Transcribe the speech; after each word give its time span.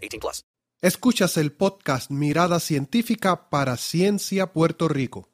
18 0.00 0.20
plus. 0.20 0.44
Escuchas 0.80 1.36
el 1.36 1.52
podcast 1.52 2.10
Mirada 2.10 2.60
Científica 2.60 3.50
para 3.50 3.76
Ciencia 3.76 4.52
Puerto 4.52 4.88
Rico. 4.88 5.28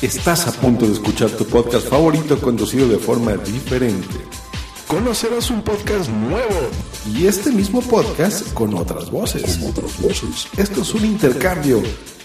Estás 0.00 0.46
a 0.46 0.52
punto 0.52 0.86
de 0.86 0.92
escuchar 0.92 1.30
tu 1.30 1.46
podcast 1.46 1.88
favorito 1.88 2.40
conducido 2.40 2.88
de 2.88 2.98
forma 2.98 3.36
diferente. 3.36 4.16
Conocerás 4.86 5.50
un 5.50 5.62
podcast 5.62 6.10
nuevo. 6.10 6.70
Y 7.12 7.26
este 7.26 7.50
mismo 7.50 7.82
podcast 7.82 8.52
con 8.52 8.74
otras 8.74 9.10
voces. 9.10 9.58
Esto 10.56 10.82
es 10.82 10.94
un 10.94 11.04
intercambio. 11.04 11.82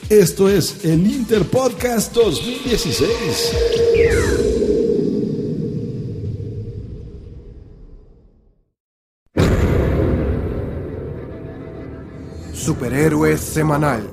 Esto 0.10 0.50
es 0.50 0.84
el 0.84 1.08
Interpodcast 1.08 2.14
2016. 2.14 4.51
Superhéroe 12.64 13.40
Semanal. 13.40 14.08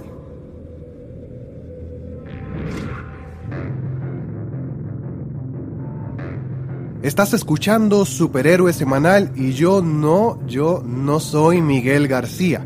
Estás 7.03 7.35
escuchando 7.35 8.07
Superhéroe 8.07 8.73
Semanal 8.73 9.33
y 9.37 9.53
yo 9.53 9.83
no, 9.83 10.41
yo 10.47 10.83
no 10.83 11.21
soy 11.21 11.61
Miguel 11.61 12.09
García. 12.09 12.65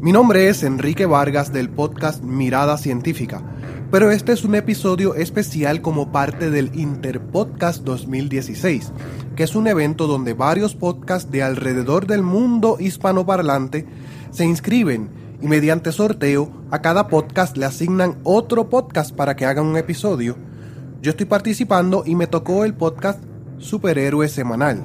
Mi 0.00 0.12
nombre 0.12 0.48
es 0.48 0.62
Enrique 0.62 1.04
Vargas 1.04 1.52
del 1.52 1.68
podcast 1.68 2.22
Mirada 2.22 2.78
Científica, 2.78 3.42
pero 3.90 4.10
este 4.10 4.32
es 4.32 4.44
un 4.44 4.54
episodio 4.54 5.14
especial 5.14 5.80
como 5.80 6.12
parte 6.12 6.50
del 6.50 6.70
Interpodcast 6.74 7.84
2016, 7.84 8.92
que 9.34 9.44
es 9.44 9.54
un 9.54 9.66
evento 9.66 10.06
donde 10.06 10.34
varios 10.34 10.74
podcasts 10.74 11.30
de 11.30 11.42
alrededor 11.42 12.06
del 12.06 12.22
mundo 12.22 12.76
hispanoparlante 12.78 13.86
se 14.30 14.44
inscriben 14.44 15.08
y 15.40 15.46
mediante 15.46 15.92
sorteo 15.92 16.52
a 16.70 16.82
cada 16.82 17.08
podcast 17.08 17.56
le 17.56 17.64
asignan 17.64 18.18
otro 18.24 18.68
podcast 18.68 19.14
para 19.14 19.36
que 19.36 19.46
hagan 19.46 19.64
un 19.64 19.78
episodio. 19.78 20.36
Yo 21.00 21.10
estoy 21.10 21.26
participando 21.26 22.02
y 22.04 22.14
me 22.14 22.26
tocó 22.26 22.64
el 22.64 22.74
podcast 22.74 23.22
Superhéroe 23.56 24.28
Semanal. 24.28 24.84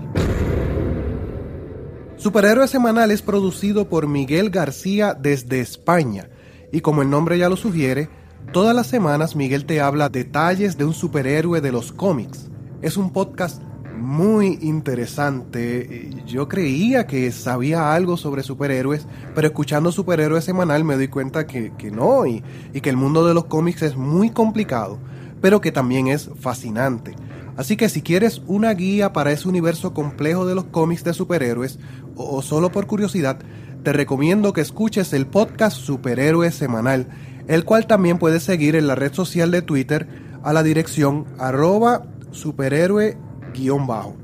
Superhéroe 2.15 2.69
Semanal 2.69 3.11
es 3.11 3.21
producido 3.21 3.89
por 3.89 4.07
Miguel 4.07 4.49
García 4.49 5.13
desde 5.13 5.59
España 5.59 6.29
y 6.71 6.79
como 6.79 7.01
el 7.01 7.09
nombre 7.09 7.37
ya 7.37 7.49
lo 7.49 7.57
sugiere, 7.57 8.09
todas 8.51 8.75
las 8.75 8.87
semanas 8.87 9.35
Miguel 9.35 9.65
te 9.65 9.81
habla 9.81 10.09
detalles 10.09 10.77
de 10.77 10.85
un 10.85 10.93
superhéroe 10.93 11.61
de 11.61 11.71
los 11.71 11.91
cómics. 11.91 12.49
Es 12.81 12.97
un 12.97 13.11
podcast 13.11 13.61
muy 13.97 14.59
interesante. 14.61 16.09
Yo 16.27 16.47
creía 16.47 17.07
que 17.07 17.31
sabía 17.31 17.93
algo 17.93 18.17
sobre 18.17 18.43
superhéroes, 18.43 19.07
pero 19.33 19.47
escuchando 19.47 19.91
Superhéroe 19.91 20.41
Semanal 20.41 20.83
me 20.83 20.95
doy 20.95 21.07
cuenta 21.07 21.47
que, 21.47 21.71
que 21.77 21.91
no 21.91 22.25
y, 22.25 22.43
y 22.73 22.81
que 22.81 22.89
el 22.89 22.97
mundo 22.97 23.25
de 23.25 23.33
los 23.33 23.45
cómics 23.45 23.81
es 23.83 23.95
muy 23.95 24.29
complicado, 24.29 24.99
pero 25.41 25.61
que 25.61 25.71
también 25.71 26.07
es 26.07 26.29
fascinante. 26.39 27.15
Así 27.55 27.77
que 27.77 27.87
si 27.87 28.01
quieres 28.01 28.41
una 28.47 28.73
guía 28.73 29.13
para 29.13 29.31
ese 29.31 29.47
universo 29.47 29.93
complejo 29.93 30.45
de 30.45 30.55
los 30.55 30.65
cómics 30.65 31.03
de 31.03 31.13
superhéroes, 31.13 31.79
o, 32.15 32.41
solo 32.41 32.71
por 32.71 32.87
curiosidad, 32.87 33.39
te 33.83 33.93
recomiendo 33.93 34.53
que 34.53 34.61
escuches 34.61 35.13
el 35.13 35.27
podcast 35.27 35.77
Superhéroe 35.77 36.51
Semanal, 36.51 37.07
el 37.47 37.65
cual 37.65 37.87
también 37.87 38.19
puedes 38.19 38.43
seguir 38.43 38.75
en 38.75 38.87
la 38.87 38.95
red 38.95 39.13
social 39.13 39.51
de 39.51 39.61
Twitter 39.61 40.07
a 40.43 40.53
la 40.53 40.63
dirección 40.63 41.25
arroba 41.37 42.03
superhéroe-bajo. 42.31 44.15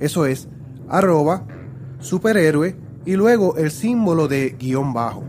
Eso 0.00 0.26
es 0.26 0.48
arroba 0.88 1.44
superhéroe 2.00 2.76
y 3.04 3.16
luego 3.16 3.56
el 3.56 3.70
símbolo 3.70 4.28
de 4.28 4.56
guion 4.58 4.92
bajo. 4.92 5.24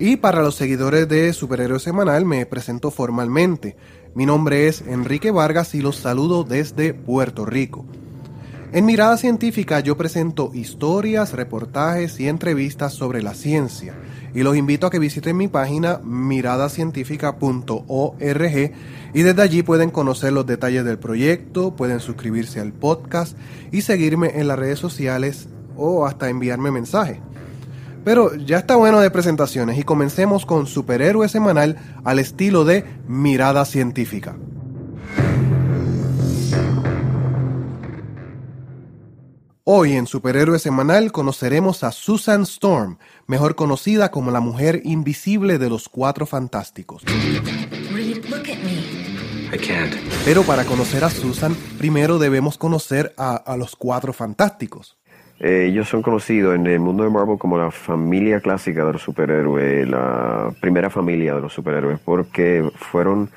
Y 0.00 0.16
para 0.16 0.42
los 0.42 0.54
seguidores 0.54 1.08
de 1.08 1.32
Superhéroe 1.32 1.80
Semanal 1.80 2.24
me 2.24 2.46
presento 2.46 2.92
formalmente. 2.92 3.76
Mi 4.14 4.26
nombre 4.26 4.68
es 4.68 4.82
Enrique 4.82 5.32
Vargas 5.32 5.74
y 5.74 5.80
los 5.80 5.96
saludo 5.96 6.44
desde 6.44 6.94
Puerto 6.94 7.44
Rico. 7.44 7.84
En 8.70 8.84
Mirada 8.84 9.16
Científica 9.16 9.80
yo 9.80 9.96
presento 9.96 10.52
historias, 10.54 11.32
reportajes 11.32 12.20
y 12.20 12.28
entrevistas 12.28 12.92
sobre 12.92 13.22
la 13.22 13.34
ciencia 13.34 13.94
y 14.38 14.42
los 14.44 14.56
invito 14.56 14.86
a 14.86 14.90
que 14.90 15.00
visiten 15.00 15.36
mi 15.36 15.48
página 15.48 16.00
miradacientifica.org 16.04 18.72
y 19.12 19.22
desde 19.22 19.42
allí 19.42 19.64
pueden 19.64 19.90
conocer 19.90 20.32
los 20.32 20.46
detalles 20.46 20.84
del 20.84 21.00
proyecto, 21.00 21.74
pueden 21.74 21.98
suscribirse 21.98 22.60
al 22.60 22.72
podcast 22.72 23.36
y 23.72 23.80
seguirme 23.80 24.38
en 24.38 24.46
las 24.46 24.56
redes 24.56 24.78
sociales 24.78 25.48
o 25.76 26.06
hasta 26.06 26.30
enviarme 26.30 26.70
mensajes. 26.70 27.18
Pero 28.04 28.32
ya 28.36 28.58
está 28.58 28.76
bueno 28.76 29.00
de 29.00 29.10
presentaciones 29.10 29.76
y 29.76 29.82
comencemos 29.82 30.46
con 30.46 30.68
Superhéroe 30.68 31.28
Semanal 31.28 31.76
al 32.04 32.20
estilo 32.20 32.64
de 32.64 32.84
Mirada 33.08 33.64
Científica. 33.64 34.36
Hoy 39.70 39.96
en 39.96 40.06
Superhéroe 40.06 40.58
Semanal 40.58 41.12
conoceremos 41.12 41.84
a 41.84 41.92
Susan 41.92 42.44
Storm, 42.44 42.96
mejor 43.26 43.54
conocida 43.54 44.10
como 44.10 44.30
la 44.30 44.40
mujer 44.40 44.80
invisible 44.82 45.58
de 45.58 45.68
los 45.68 45.90
Cuatro 45.90 46.24
Fantásticos. 46.24 47.02
Pero 50.24 50.42
para 50.44 50.64
conocer 50.64 51.04
a 51.04 51.10
Susan, 51.10 51.54
primero 51.76 52.18
debemos 52.18 52.56
conocer 52.56 53.12
a, 53.18 53.36
a 53.36 53.58
los 53.58 53.76
Cuatro 53.76 54.14
Fantásticos. 54.14 54.96
Eh, 55.38 55.66
ellos 55.68 55.86
son 55.86 56.00
conocidos 56.00 56.54
en 56.54 56.66
el 56.66 56.80
mundo 56.80 57.04
de 57.04 57.10
Marvel 57.10 57.36
como 57.36 57.58
la 57.58 57.70
familia 57.70 58.40
clásica 58.40 58.86
de 58.86 58.94
los 58.94 59.02
superhéroes, 59.02 59.86
la 59.86 60.50
primera 60.62 60.88
familia 60.88 61.34
de 61.34 61.42
los 61.42 61.52
superhéroes, 61.52 62.00
porque 62.00 62.66
fueron 62.74 63.28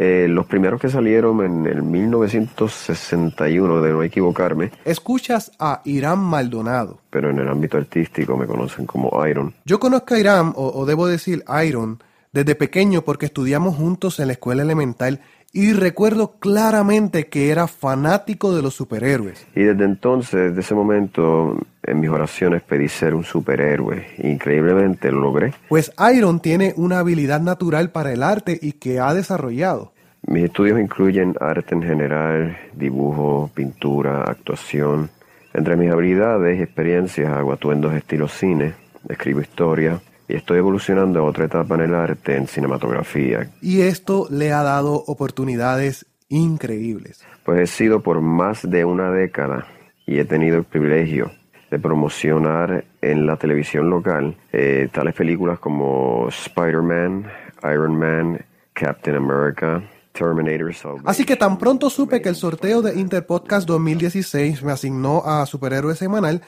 eh, 0.00 0.28
los 0.28 0.46
primeros 0.46 0.80
que 0.80 0.88
salieron 0.88 1.44
en 1.44 1.66
el 1.66 1.82
1961, 1.82 3.82
de 3.82 3.90
no 3.90 4.04
equivocarme. 4.04 4.70
Escuchas 4.84 5.50
a 5.58 5.82
Irán 5.84 6.20
Maldonado. 6.20 7.00
Pero 7.10 7.30
en 7.30 7.40
el 7.40 7.48
ámbito 7.48 7.78
artístico 7.78 8.36
me 8.36 8.46
conocen 8.46 8.86
como 8.86 9.10
Iron. 9.26 9.54
Yo 9.64 9.80
conozco 9.80 10.14
a 10.14 10.20
Irán, 10.20 10.52
o, 10.54 10.68
o 10.68 10.86
debo 10.86 11.08
decir 11.08 11.42
Iron, 11.66 12.00
desde 12.32 12.54
pequeño 12.54 13.02
porque 13.02 13.26
estudiamos 13.26 13.76
juntos 13.76 14.20
en 14.20 14.28
la 14.28 14.34
escuela 14.34 14.62
elemental 14.62 15.20
y 15.52 15.72
recuerdo 15.72 16.32
claramente 16.38 17.28
que 17.28 17.50
era 17.50 17.66
fanático 17.66 18.54
de 18.54 18.62
los 18.62 18.74
superhéroes. 18.74 19.46
Y 19.54 19.62
desde 19.62 19.84
entonces, 19.84 20.50
desde 20.50 20.60
ese 20.60 20.74
momento, 20.74 21.58
en 21.82 22.00
mis 22.00 22.10
oraciones 22.10 22.62
pedí 22.62 22.88
ser 22.88 23.14
un 23.14 23.24
superhéroe. 23.24 24.06
Increíblemente 24.18 25.10
lo 25.10 25.20
logré. 25.20 25.54
Pues 25.68 25.92
Iron 26.14 26.40
tiene 26.40 26.74
una 26.76 26.98
habilidad 26.98 27.40
natural 27.40 27.90
para 27.90 28.12
el 28.12 28.22
arte 28.22 28.58
y 28.60 28.72
que 28.72 29.00
ha 29.00 29.14
desarrollado. 29.14 29.92
Mis 30.26 30.44
estudios 30.44 30.78
incluyen 30.78 31.34
arte 31.40 31.74
en 31.74 31.82
general, 31.82 32.56
dibujo, 32.74 33.50
pintura, 33.54 34.24
actuación. 34.24 35.10
Entre 35.54 35.76
mis 35.76 35.90
habilidades 35.90 36.58
y 36.58 36.62
experiencias 36.62 37.32
hago 37.32 37.52
atuendos 37.52 37.94
estilo 37.94 38.28
cine, 38.28 38.74
escribo 39.08 39.40
historia, 39.40 40.00
y 40.28 40.36
estoy 40.36 40.58
evolucionando 40.58 41.20
a 41.20 41.22
otra 41.22 41.46
etapa 41.46 41.74
en 41.76 41.80
el 41.82 41.94
arte, 41.94 42.36
en 42.36 42.46
cinematografía. 42.46 43.50
Y 43.62 43.80
esto 43.80 44.26
le 44.30 44.52
ha 44.52 44.62
dado 44.62 44.94
oportunidades 45.06 46.06
increíbles. 46.28 47.24
Pues 47.44 47.60
he 47.60 47.66
sido 47.66 48.00
por 48.00 48.20
más 48.20 48.68
de 48.68 48.84
una 48.84 49.10
década 49.10 49.66
y 50.06 50.18
he 50.18 50.24
tenido 50.24 50.58
el 50.58 50.64
privilegio 50.64 51.30
de 51.70 51.78
promocionar 51.78 52.84
en 53.00 53.26
la 53.26 53.36
televisión 53.36 53.90
local 53.90 54.36
eh, 54.52 54.88
tales 54.92 55.14
películas 55.14 55.58
como 55.58 56.28
Spider-Man, 56.28 57.26
Iron 57.64 57.98
Man, 57.98 58.44
Captain 58.72 59.16
America, 59.16 59.82
Terminator. 60.12 60.72
Así 61.04 61.24
que 61.24 61.36
tan 61.36 61.58
pronto 61.58 61.90
supe 61.90 62.20
que 62.20 62.28
el 62.28 62.34
sorteo 62.34 62.82
de 62.82 62.98
Interpodcast 62.98 63.66
2016 63.68 64.62
me 64.62 64.72
asignó 64.72 65.22
a 65.24 65.46
Superhéroe 65.46 65.94
Semanal, 65.94 66.42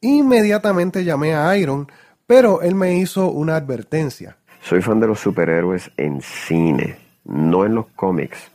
inmediatamente 0.00 1.04
llamé 1.04 1.34
a 1.34 1.56
Iron, 1.56 1.88
pero 2.26 2.62
él 2.62 2.74
me 2.74 2.98
hizo 2.98 3.30
una 3.30 3.56
advertencia. 3.56 4.36
Soy 4.60 4.82
fan 4.82 5.00
de 5.00 5.06
los 5.06 5.20
superhéroes 5.20 5.90
en 5.96 6.20
cine, 6.20 6.96
no 7.24 7.64
en 7.64 7.74
los 7.74 7.86
cómics. 7.94 8.50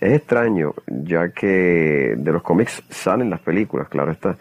Es 0.00 0.12
extraño, 0.12 0.74
ya 0.86 1.30
que 1.30 2.14
de 2.16 2.32
los 2.32 2.42
cómics 2.42 2.82
salen 2.90 3.30
las 3.30 3.40
películas, 3.40 3.88
claro 3.88 4.12
está. 4.12 4.36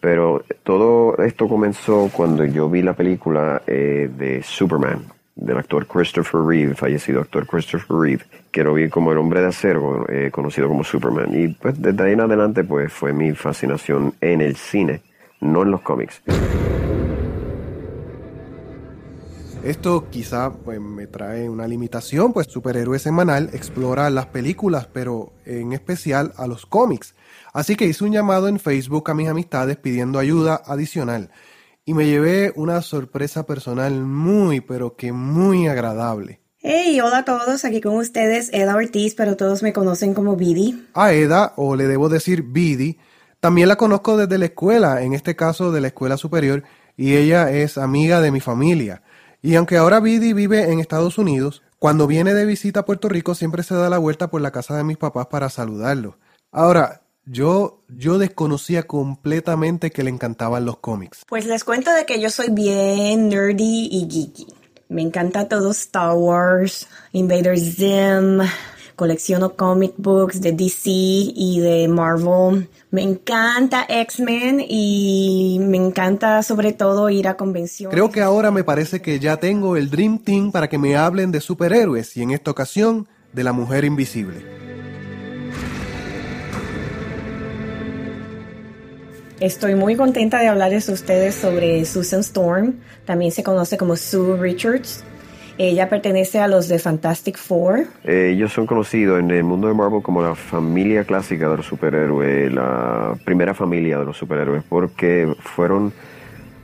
Pero 0.00 0.44
todo 0.64 1.16
esto 1.18 1.48
comenzó 1.48 2.10
cuando 2.12 2.44
yo 2.44 2.68
vi 2.68 2.82
la 2.82 2.92
película 2.92 3.62
eh, 3.66 4.10
de 4.14 4.42
Superman, 4.42 5.04
del 5.34 5.56
actor 5.56 5.86
Christopher 5.86 6.42
Reeve, 6.42 6.74
fallecido 6.74 7.20
actor 7.20 7.46
Christopher 7.46 7.96
Reeve, 7.96 8.24
que 8.50 8.64
lo 8.64 8.74
vi 8.74 8.90
como 8.90 9.12
el 9.12 9.18
hombre 9.18 9.40
de 9.40 9.46
acero, 9.46 10.04
eh, 10.08 10.30
conocido 10.30 10.68
como 10.68 10.84
Superman. 10.84 11.32
Y 11.32 11.48
pues 11.48 11.80
desde 11.80 12.02
ahí 12.02 12.12
en 12.12 12.20
adelante 12.20 12.64
pues 12.64 12.92
fue 12.92 13.12
mi 13.12 13.32
fascinación 13.32 14.12
en 14.20 14.42
el 14.42 14.56
cine, 14.56 15.00
no 15.40 15.62
en 15.62 15.70
los 15.70 15.80
cómics. 15.80 16.20
Esto 19.64 20.10
quizá 20.10 20.52
pues, 20.52 20.80
me 20.80 21.06
trae 21.06 21.48
una 21.48 21.68
limitación, 21.68 22.32
pues 22.32 22.48
Superhéroe 22.48 22.98
Semanal 22.98 23.50
explora 23.52 24.10
las 24.10 24.26
películas, 24.26 24.88
pero 24.92 25.34
en 25.46 25.72
especial 25.72 26.32
a 26.36 26.48
los 26.48 26.66
cómics. 26.66 27.14
Así 27.52 27.76
que 27.76 27.84
hice 27.84 28.02
un 28.02 28.10
llamado 28.10 28.48
en 28.48 28.58
Facebook 28.58 29.08
a 29.08 29.14
mis 29.14 29.28
amistades 29.28 29.76
pidiendo 29.76 30.18
ayuda 30.18 30.60
adicional. 30.66 31.30
Y 31.84 31.94
me 31.94 32.06
llevé 32.06 32.52
una 32.56 32.82
sorpresa 32.82 33.46
personal 33.46 34.02
muy, 34.02 34.60
pero 34.60 34.96
que 34.96 35.12
muy 35.12 35.68
agradable. 35.68 36.40
Hey, 36.58 37.00
hola 37.00 37.18
a 37.18 37.24
todos, 37.24 37.64
aquí 37.64 37.80
con 37.80 37.94
ustedes 37.94 38.50
Eda 38.52 38.74
Ortiz, 38.74 39.14
pero 39.14 39.36
todos 39.36 39.62
me 39.62 39.72
conocen 39.72 40.12
como 40.12 40.34
Bidi. 40.34 40.88
A 40.94 41.12
Eda, 41.12 41.52
o 41.56 41.76
le 41.76 41.86
debo 41.86 42.08
decir 42.08 42.42
Bidi, 42.42 42.98
también 43.38 43.68
la 43.68 43.76
conozco 43.76 44.16
desde 44.16 44.38
la 44.38 44.46
escuela, 44.46 45.02
en 45.02 45.12
este 45.12 45.36
caso 45.36 45.70
de 45.70 45.80
la 45.80 45.88
escuela 45.88 46.16
superior, 46.16 46.64
y 46.96 47.14
ella 47.14 47.52
es 47.52 47.78
amiga 47.78 48.20
de 48.20 48.32
mi 48.32 48.40
familia. 48.40 49.02
Y 49.42 49.56
aunque 49.56 49.76
ahora 49.76 49.98
Bidi 49.98 50.32
vive 50.32 50.70
en 50.70 50.78
Estados 50.78 51.18
Unidos, 51.18 51.62
cuando 51.80 52.06
viene 52.06 52.32
de 52.32 52.46
visita 52.46 52.80
a 52.80 52.84
Puerto 52.84 53.08
Rico 53.08 53.34
siempre 53.34 53.64
se 53.64 53.74
da 53.74 53.90
la 53.90 53.98
vuelta 53.98 54.30
por 54.30 54.40
la 54.40 54.52
casa 54.52 54.76
de 54.76 54.84
mis 54.84 54.98
papás 54.98 55.26
para 55.26 55.50
saludarlo. 55.50 56.16
Ahora, 56.52 57.02
yo, 57.24 57.82
yo 57.88 58.18
desconocía 58.18 58.84
completamente 58.84 59.90
que 59.90 60.04
le 60.04 60.10
encantaban 60.10 60.64
los 60.64 60.78
cómics. 60.78 61.24
Pues 61.28 61.46
les 61.46 61.64
cuento 61.64 61.92
de 61.92 62.06
que 62.06 62.20
yo 62.20 62.30
soy 62.30 62.50
bien 62.50 63.28
nerdy 63.28 63.88
y 63.90 64.08
geeky. 64.08 64.46
Me 64.88 65.02
encanta 65.02 65.48
todo 65.48 65.72
Star 65.72 66.14
Wars, 66.14 66.86
Invader 67.10 67.58
Zim, 67.58 68.40
colecciono 68.96 69.54
comic 69.54 69.94
books 69.96 70.40
de 70.40 70.52
DC 70.52 70.90
y 70.90 71.60
de 71.60 71.88
Marvel. 71.88 72.68
Me 72.90 73.02
encanta 73.02 73.86
X-Men 73.88 74.64
y 74.68 75.58
me 75.60 75.78
encanta 75.78 76.42
sobre 76.42 76.72
todo 76.72 77.08
ir 77.10 77.28
a 77.28 77.36
convenciones. 77.36 77.94
Creo 77.94 78.10
que 78.10 78.20
ahora 78.20 78.50
me 78.50 78.64
parece 78.64 79.00
que 79.00 79.18
ya 79.18 79.38
tengo 79.38 79.76
el 79.76 79.90
Dream 79.90 80.18
Team 80.18 80.52
para 80.52 80.68
que 80.68 80.78
me 80.78 80.96
hablen 80.96 81.32
de 81.32 81.40
superhéroes 81.40 82.16
y 82.16 82.22
en 82.22 82.30
esta 82.32 82.50
ocasión 82.50 83.08
de 83.32 83.44
la 83.44 83.52
Mujer 83.52 83.84
Invisible. 83.84 84.62
Estoy 89.42 89.74
muy 89.74 89.96
contenta 89.96 90.38
de 90.38 90.46
hablarles 90.46 90.88
a 90.88 90.92
ustedes 90.92 91.34
sobre 91.34 91.84
Susan 91.84 92.20
Storm, 92.20 92.78
también 93.04 93.32
se 93.32 93.42
conoce 93.42 93.76
como 93.76 93.96
Sue 93.96 94.36
Richards. 94.36 95.02
Ella 95.62 95.88
pertenece 95.88 96.40
a 96.40 96.48
los 96.48 96.66
de 96.66 96.80
Fantastic 96.80 97.38
Four. 97.38 97.86
Eh, 98.02 98.32
ellos 98.34 98.52
son 98.52 98.66
conocidos 98.66 99.20
en 99.20 99.30
el 99.30 99.44
mundo 99.44 99.68
de 99.68 99.74
Marvel 99.74 100.02
como 100.02 100.20
la 100.20 100.34
familia 100.34 101.04
clásica 101.04 101.48
de 101.48 101.58
los 101.58 101.66
superhéroes, 101.66 102.52
la 102.52 103.16
primera 103.24 103.54
familia 103.54 104.00
de 104.00 104.04
los 104.04 104.16
superhéroes, 104.16 104.64
porque 104.68 105.32
fueron 105.38 105.92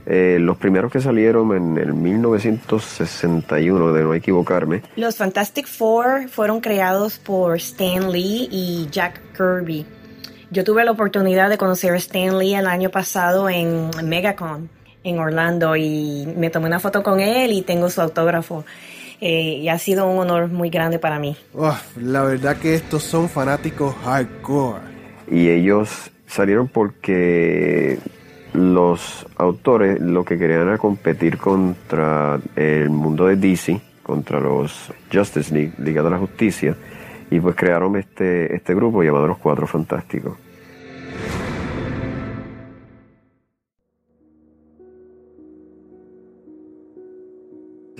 eh, 0.05 0.35
los 0.41 0.57
primeros 0.57 0.91
que 0.91 0.99
salieron 0.99 1.55
en 1.55 1.77
el 1.77 1.93
1961, 1.93 3.93
de 3.93 4.03
no 4.03 4.13
equivocarme. 4.13 4.81
Los 4.97 5.15
Fantastic 5.15 5.65
Four 5.65 6.27
fueron 6.27 6.59
creados 6.59 7.19
por 7.19 7.55
Stan 7.55 8.11
Lee 8.11 8.49
y 8.51 8.89
Jack 8.91 9.21
Kirby. 9.31 9.85
Yo 10.51 10.65
tuve 10.65 10.83
la 10.83 10.91
oportunidad 10.91 11.49
de 11.49 11.57
conocer 11.57 11.93
a 11.93 11.95
Stan 11.95 12.37
Lee 12.37 12.55
el 12.55 12.67
año 12.67 12.89
pasado 12.89 13.47
en 13.47 13.91
MegaCon 14.03 14.67
en 15.03 15.19
Orlando 15.19 15.75
y 15.75 16.27
me 16.35 16.49
tomé 16.49 16.67
una 16.67 16.79
foto 16.79 17.03
con 17.03 17.19
él 17.19 17.51
y 17.51 17.61
tengo 17.61 17.89
su 17.89 18.01
autógrafo. 18.01 18.65
Eh, 19.21 19.59
y 19.61 19.69
ha 19.69 19.77
sido 19.77 20.07
un 20.07 20.19
honor 20.19 20.47
muy 20.47 20.69
grande 20.69 20.97
para 20.99 21.19
mí. 21.19 21.35
la 21.97 22.23
verdad 22.23 22.57
que 22.57 22.75
estos 22.75 23.03
son 23.03 23.29
fanáticos 23.29 23.95
hardcore. 24.03 24.79
Y 25.29 25.49
ellos 25.49 26.11
salieron 26.25 26.67
porque 26.67 27.99
los 28.53 29.25
autores 29.37 29.99
lo 29.99 30.23
que 30.23 30.37
querían 30.37 30.61
era 30.61 30.77
competir 30.77 31.37
contra 31.37 32.39
el 32.55 32.89
mundo 32.89 33.27
de 33.27 33.35
DC, 33.35 33.79
contra 34.03 34.39
los 34.39 34.91
Justice 35.11 35.53
League, 35.53 35.73
Liga 35.77 36.01
de 36.01 36.09
la 36.09 36.17
Justicia, 36.17 36.75
y 37.29 37.39
pues 37.39 37.55
crearon 37.55 37.95
este, 37.95 38.55
este 38.55 38.73
grupo 38.73 39.03
llamado 39.03 39.27
Los 39.27 39.37
Cuatro 39.37 39.67
Fantásticos. 39.67 40.37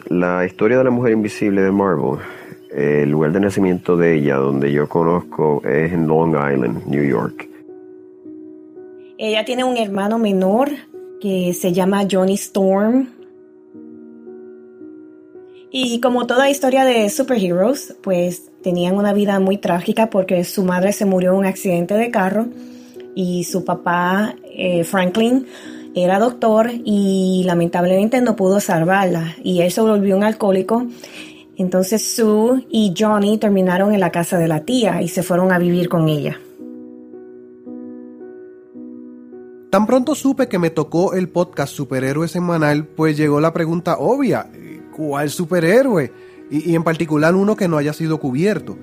La 0.10 0.44
historia 0.44 0.80
de 0.80 0.86
la 0.86 0.90
mujer 0.90 1.12
invisible 1.12 1.62
de 1.62 1.72
Marvel, 1.72 2.18
el 2.72 3.12
lugar 3.12 3.32
de 3.32 3.42
nacimiento 3.42 3.96
de 3.96 4.16
ella, 4.16 4.38
donde 4.38 4.72
yo 4.72 4.90
conozco, 4.90 5.62
es 5.64 5.94
en 5.94 6.08
Long 6.08 6.32
Island, 6.32 6.88
New 6.88 7.04
York. 7.04 7.48
Ella 9.20 9.46
tiene 9.46 9.64
un 9.64 9.78
hermano 9.78 10.18
menor 10.18 10.72
que 11.22 11.54
se 11.54 11.74
llama 11.74 12.08
Johnny 12.10 12.34
Storm. 12.34 13.10
Y 15.70 16.02
como 16.02 16.26
toda 16.26 16.50
historia 16.50 16.86
de 16.86 17.08
superheroes, 17.12 17.96
pues 18.02 18.50
tenían 18.64 18.96
una 18.96 19.14
vida 19.14 19.40
muy 19.40 19.58
trágica 19.58 20.10
porque 20.10 20.44
su 20.44 20.64
madre 20.64 20.92
se 20.92 21.06
murió 21.06 21.34
en 21.34 21.38
un 21.38 21.46
accidente 21.46 21.94
de 21.94 22.10
carro 22.10 22.48
y 23.14 23.44
su 23.44 23.64
papá, 23.64 24.34
eh, 24.56 24.84
Franklin, 24.84 25.46
era 25.96 26.20
doctor 26.20 26.72
y 26.72 27.44
lamentablemente 27.46 28.22
no 28.22 28.36
pudo 28.36 28.60
salvarla 28.60 29.36
y 29.44 29.62
él 29.62 29.72
se 29.72 29.82
volvió 29.82 30.16
un 30.16 30.24
alcohólico. 30.24 30.86
Entonces 31.58 32.04
Sue 32.04 32.66
y 32.70 32.94
Johnny 32.98 33.38
terminaron 33.38 33.94
en 33.94 34.00
la 34.00 34.12
casa 34.12 34.38
de 34.38 34.48
la 34.48 34.64
tía 34.64 35.02
y 35.02 35.08
se 35.08 35.24
fueron 35.24 35.52
a 35.52 35.60
vivir 35.60 35.90
con 35.90 36.08
ella. 36.08 36.40
Tan 39.70 39.86
pronto 39.86 40.16
supe 40.16 40.48
que 40.48 40.58
me 40.58 40.72
tocó 40.72 41.14
el 41.14 41.30
podcast 41.30 41.74
Superhéroe 41.74 42.28
Semanal, 42.28 42.86
pues 42.86 43.18
llegó 43.18 43.40
la 43.40 43.54
pregunta 43.54 43.98
obvia, 44.00 44.50
¿cuál 44.96 45.30
superhéroe? 45.30 46.12
Y, 46.50 46.72
y 46.72 46.76
en 46.76 46.84
particular 46.84 47.36
uno 47.36 47.56
que 47.56 47.68
no 47.68 47.78
haya 47.78 47.94
sido 47.94 48.20
cubierto. 48.20 48.78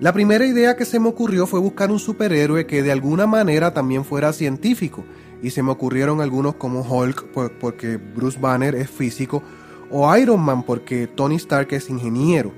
La 0.00 0.12
primera 0.12 0.44
idea 0.44 0.76
que 0.76 0.84
se 0.84 0.98
me 0.98 1.08
ocurrió 1.08 1.46
fue 1.46 1.60
buscar 1.60 1.92
un 1.92 2.00
superhéroe 2.00 2.66
que 2.66 2.82
de 2.82 2.90
alguna 2.90 3.26
manera 3.26 3.72
también 3.72 4.04
fuera 4.04 4.32
científico 4.32 5.04
y 5.40 5.50
se 5.50 5.62
me 5.62 5.70
ocurrieron 5.70 6.20
algunos 6.20 6.56
como 6.56 6.80
Hulk 6.80 7.26
porque 7.60 7.96
Bruce 7.96 8.38
Banner 8.40 8.74
es 8.74 8.90
físico 8.90 9.42
o 9.90 10.16
Iron 10.16 10.40
Man 10.40 10.64
porque 10.64 11.06
Tony 11.06 11.36
Stark 11.36 11.68
es 11.70 11.88
ingeniero. 11.90 12.52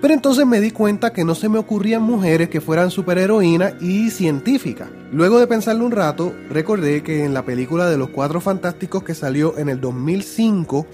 Pero 0.00 0.14
entonces 0.14 0.46
me 0.46 0.60
di 0.60 0.70
cuenta 0.70 1.12
que 1.12 1.24
no 1.24 1.34
se 1.34 1.48
me 1.48 1.58
ocurrían 1.58 2.02
mujeres 2.02 2.48
que 2.48 2.60
fueran 2.60 2.90
superheroínas 2.90 3.74
y 3.80 4.10
científicas. 4.10 4.88
Luego 5.12 5.38
de 5.38 5.46
pensarlo 5.46 5.84
un 5.84 5.92
rato, 5.92 6.34
recordé 6.48 7.02
que 7.02 7.24
en 7.24 7.34
la 7.34 7.44
película 7.44 7.88
de 7.88 7.98
los 7.98 8.08
Cuatro 8.08 8.40
Fantásticos 8.40 9.04
que 9.04 9.14
salió 9.14 9.58
en 9.58 9.68
el 9.68 9.80
2005, 9.80 10.86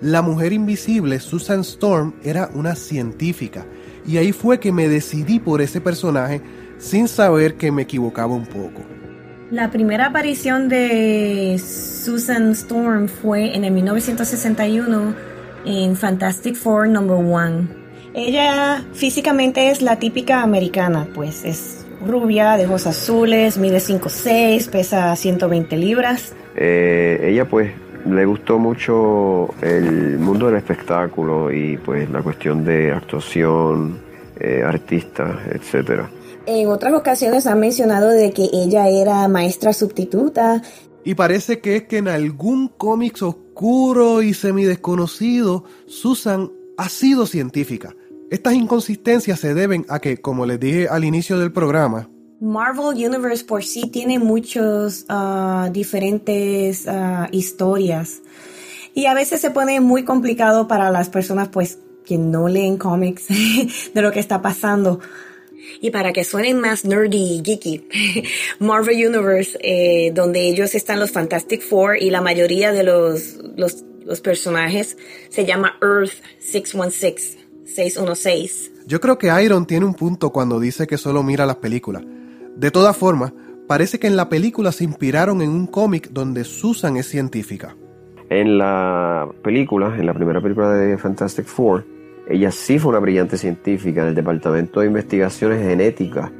la 0.00 0.22
mujer 0.22 0.52
invisible 0.52 1.20
Susan 1.20 1.60
Storm 1.60 2.14
era 2.22 2.50
una 2.52 2.74
científica. 2.74 3.64
Y 4.06 4.16
ahí 4.16 4.32
fue 4.32 4.60
que 4.60 4.72
me 4.72 4.88
decidí 4.88 5.38
por 5.38 5.60
ese 5.60 5.80
personaje 5.80 6.40
sin 6.78 7.08
saber 7.08 7.54
que 7.54 7.72
me 7.72 7.82
equivocaba 7.82 8.34
un 8.34 8.46
poco. 8.46 8.82
La 9.50 9.70
primera 9.70 10.06
aparición 10.06 10.68
de 10.68 11.58
Susan 11.58 12.52
Storm 12.52 13.08
fue 13.08 13.56
en 13.56 13.64
el 13.64 13.72
1961 13.72 15.14
en 15.64 15.96
Fantastic 15.96 16.54
Four 16.54 16.88
Number 16.88 17.16
One. 17.16 17.68
Ella 18.14 18.84
físicamente 18.92 19.70
es 19.70 19.80
la 19.80 19.98
típica 19.98 20.42
americana, 20.42 21.08
pues 21.14 21.44
es 21.44 21.86
rubia, 22.06 22.56
de 22.56 22.66
ojos 22.66 22.86
azules, 22.86 23.58
mide 23.58 23.78
5'6, 23.78 24.70
pesa 24.70 25.14
120 25.14 25.76
libras. 25.76 26.34
Eh, 26.56 27.30
ella 27.30 27.48
pues 27.48 27.72
le 28.06 28.24
gustó 28.24 28.58
mucho 28.58 29.54
el 29.62 30.18
mundo 30.18 30.46
del 30.46 30.56
espectáculo 30.56 31.52
y 31.52 31.76
pues 31.78 32.08
la 32.10 32.22
cuestión 32.22 32.64
de 32.64 32.92
actuación, 32.92 33.98
eh, 34.38 34.62
artista, 34.64 35.42
etcétera 35.50 36.10
En 36.46 36.68
otras 36.68 36.92
ocasiones 36.94 37.46
han 37.46 37.60
mencionado 37.60 38.10
de 38.10 38.32
que 38.32 38.48
ella 38.52 38.88
era 38.88 39.26
maestra 39.28 39.72
sustituta. 39.72 40.62
Y 41.04 41.14
parece 41.14 41.60
que 41.60 41.76
es 41.76 41.82
que 41.84 41.98
en 41.98 42.08
algún 42.08 42.68
cómic 42.68 43.22
oscuro 43.22 44.22
y 44.22 44.34
semidesconocido, 44.34 45.64
Susan 45.86 46.50
ha 46.76 46.88
sido 46.88 47.26
científica. 47.26 47.94
Estas 48.30 48.54
inconsistencias 48.54 49.40
se 49.40 49.54
deben 49.54 49.86
a 49.88 50.00
que, 50.00 50.18
como 50.18 50.44
les 50.44 50.60
dije 50.60 50.88
al 50.88 51.04
inicio 51.04 51.38
del 51.38 51.50
programa, 51.50 52.10
Marvel 52.40 52.94
Universe 52.94 53.44
por 53.44 53.64
sí 53.64 53.88
tiene 53.90 54.18
muchos 54.18 55.04
uh, 55.08 55.70
diferentes 55.72 56.86
uh, 56.86 57.26
historias 57.32 58.20
y 58.94 59.06
a 59.06 59.14
veces 59.14 59.40
se 59.40 59.50
pone 59.50 59.80
muy 59.80 60.04
complicado 60.04 60.68
para 60.68 60.90
las 60.90 61.08
personas 61.08 61.48
pues 61.48 61.78
que 62.04 62.16
no 62.16 62.48
leen 62.48 62.76
cómics 62.76 63.26
de 63.94 64.02
lo 64.02 64.12
que 64.12 64.20
está 64.20 64.40
pasando. 64.40 65.00
Y 65.80 65.90
para 65.90 66.12
que 66.12 66.24
suenen 66.24 66.60
más 66.60 66.84
nerdy 66.84 67.34
y 67.34 67.42
geeky, 67.44 67.84
Marvel 68.58 68.96
Universe, 68.96 69.58
eh, 69.60 70.12
donde 70.14 70.48
ellos 70.48 70.74
están 70.74 70.98
los 70.98 71.10
Fantastic 71.10 71.62
Four 71.62 71.98
y 72.00 72.10
la 72.10 72.22
mayoría 72.22 72.72
de 72.72 72.84
los, 72.84 73.36
los, 73.56 73.84
los 74.04 74.20
personajes 74.20 74.96
se 75.28 75.44
llama 75.44 75.76
Earth 75.82 76.14
616, 76.40 77.38
616. 77.66 78.72
Yo 78.86 79.00
creo 79.00 79.18
que 79.18 79.30
Iron 79.42 79.66
tiene 79.66 79.84
un 79.84 79.94
punto 79.94 80.30
cuando 80.30 80.58
dice 80.58 80.86
que 80.86 80.96
solo 80.96 81.22
mira 81.22 81.44
las 81.44 81.56
películas. 81.56 82.02
De 82.58 82.72
todas 82.72 82.96
formas, 82.96 83.32
parece 83.68 84.00
que 84.00 84.08
en 84.08 84.16
la 84.16 84.28
película 84.28 84.72
se 84.72 84.82
inspiraron 84.82 85.42
en 85.42 85.50
un 85.50 85.68
cómic 85.68 86.08
donde 86.10 86.42
Susan 86.42 86.96
es 86.96 87.06
científica. 87.06 87.76
En 88.30 88.58
la 88.58 89.28
película, 89.44 89.94
en 89.96 90.06
la 90.06 90.12
primera 90.12 90.40
película 90.40 90.72
de 90.72 90.98
Fantastic 90.98 91.46
Four, 91.46 91.86
ella 92.28 92.50
sí 92.50 92.80
fue 92.80 92.90
una 92.90 92.98
brillante 92.98 93.38
científica 93.38 94.02
en 94.02 94.08
el 94.08 94.14
Departamento 94.16 94.80
de 94.80 94.88
Investigaciones 94.88 95.62
Genéticas 95.62 96.32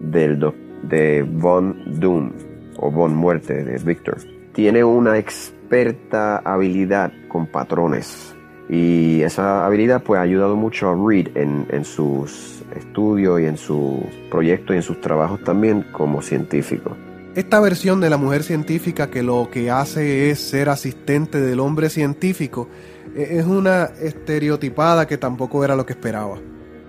del 0.00 0.52
de 0.82 1.22
Von 1.22 2.00
Doom 2.00 2.32
o 2.78 2.90
Von 2.90 3.14
Muerte 3.14 3.62
de 3.62 3.78
Victor. 3.84 4.18
Tiene 4.54 4.82
una 4.82 5.16
experta 5.16 6.38
habilidad 6.38 7.12
con 7.28 7.46
patrones 7.46 8.34
y 8.68 9.22
esa 9.22 9.64
habilidad 9.64 10.02
pues 10.02 10.18
ha 10.18 10.22
ayudado 10.22 10.56
mucho 10.56 10.88
a 10.90 11.08
Reed 11.08 11.36
en, 11.36 11.66
en 11.70 11.84
sus 11.84 12.61
estudios 12.76 13.40
y 13.40 13.46
en 13.46 13.56
sus 13.56 14.00
proyectos 14.30 14.74
y 14.74 14.76
en 14.78 14.82
sus 14.82 15.00
trabajos 15.00 15.42
también 15.44 15.84
como 15.92 16.22
científico. 16.22 16.96
Esta 17.34 17.60
versión 17.60 18.00
de 18.00 18.10
la 18.10 18.18
mujer 18.18 18.42
científica 18.42 19.10
que 19.10 19.22
lo 19.22 19.48
que 19.50 19.70
hace 19.70 20.30
es 20.30 20.38
ser 20.38 20.68
asistente 20.68 21.40
del 21.40 21.60
hombre 21.60 21.88
científico 21.88 22.68
e-, 23.16 23.38
es 23.38 23.46
una 23.46 23.84
estereotipada 24.00 25.06
que 25.06 25.16
tampoco 25.16 25.64
era 25.64 25.74
lo 25.74 25.86
que 25.86 25.94
esperaba. 25.94 26.38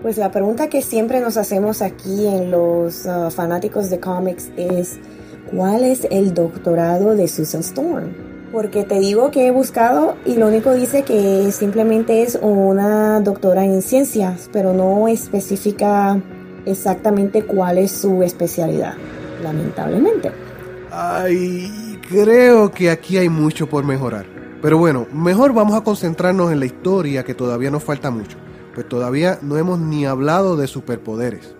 Pues 0.02 0.18
la 0.18 0.30
pregunta 0.30 0.68
que 0.68 0.82
siempre 0.82 1.20
nos 1.20 1.38
hacemos 1.38 1.80
aquí 1.80 2.26
en 2.26 2.50
los 2.50 3.06
uh, 3.06 3.30
fanáticos 3.30 3.88
de 3.88 4.00
cómics 4.00 4.50
es, 4.56 4.98
¿cuál 5.50 5.82
es 5.82 6.06
el 6.10 6.34
doctorado 6.34 7.16
de 7.16 7.26
Susan 7.26 7.62
Storm? 7.62 8.33
Porque 8.54 8.84
te 8.84 9.00
digo 9.00 9.32
que 9.32 9.48
he 9.48 9.50
buscado 9.50 10.14
y 10.24 10.36
lo 10.36 10.46
único 10.46 10.72
dice 10.74 11.02
que 11.02 11.50
simplemente 11.50 12.22
es 12.22 12.38
una 12.40 13.18
doctora 13.18 13.64
en 13.64 13.82
ciencias, 13.82 14.48
pero 14.52 14.72
no 14.72 15.08
especifica 15.08 16.22
exactamente 16.64 17.42
cuál 17.42 17.78
es 17.78 17.90
su 17.90 18.22
especialidad, 18.22 18.94
lamentablemente. 19.42 20.30
Ay, 20.92 21.98
creo 22.08 22.70
que 22.70 22.90
aquí 22.90 23.18
hay 23.18 23.28
mucho 23.28 23.68
por 23.68 23.82
mejorar. 23.84 24.24
Pero 24.62 24.78
bueno, 24.78 25.08
mejor 25.12 25.52
vamos 25.52 25.76
a 25.76 25.82
concentrarnos 25.82 26.52
en 26.52 26.60
la 26.60 26.66
historia 26.66 27.24
que 27.24 27.34
todavía 27.34 27.72
nos 27.72 27.82
falta 27.82 28.12
mucho, 28.12 28.38
pues 28.72 28.88
todavía 28.88 29.40
no 29.42 29.58
hemos 29.58 29.80
ni 29.80 30.06
hablado 30.06 30.56
de 30.56 30.68
superpoderes. 30.68 31.56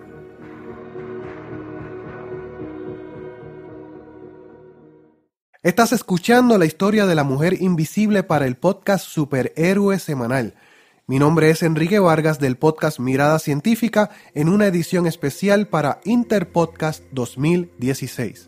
Estás 5.65 5.93
escuchando 5.93 6.59
la 6.59 6.67
historia 6.67 7.07
de 7.07 7.15
la 7.15 7.23
mujer 7.23 7.59
invisible 7.59 8.21
para 8.21 8.45
el 8.45 8.55
podcast 8.55 9.03
Superhéroe 9.07 9.97
Semanal. 9.97 10.53
Mi 11.07 11.17
nombre 11.17 11.49
es 11.49 11.63
Enrique 11.63 11.97
Vargas 11.97 12.39
del 12.39 12.55
podcast 12.55 12.99
Mirada 12.99 13.39
Científica 13.39 14.11
en 14.35 14.47
una 14.47 14.67
edición 14.67 15.07
especial 15.07 15.65
para 15.65 16.01
Interpodcast 16.03 17.05
2016. 17.13 18.47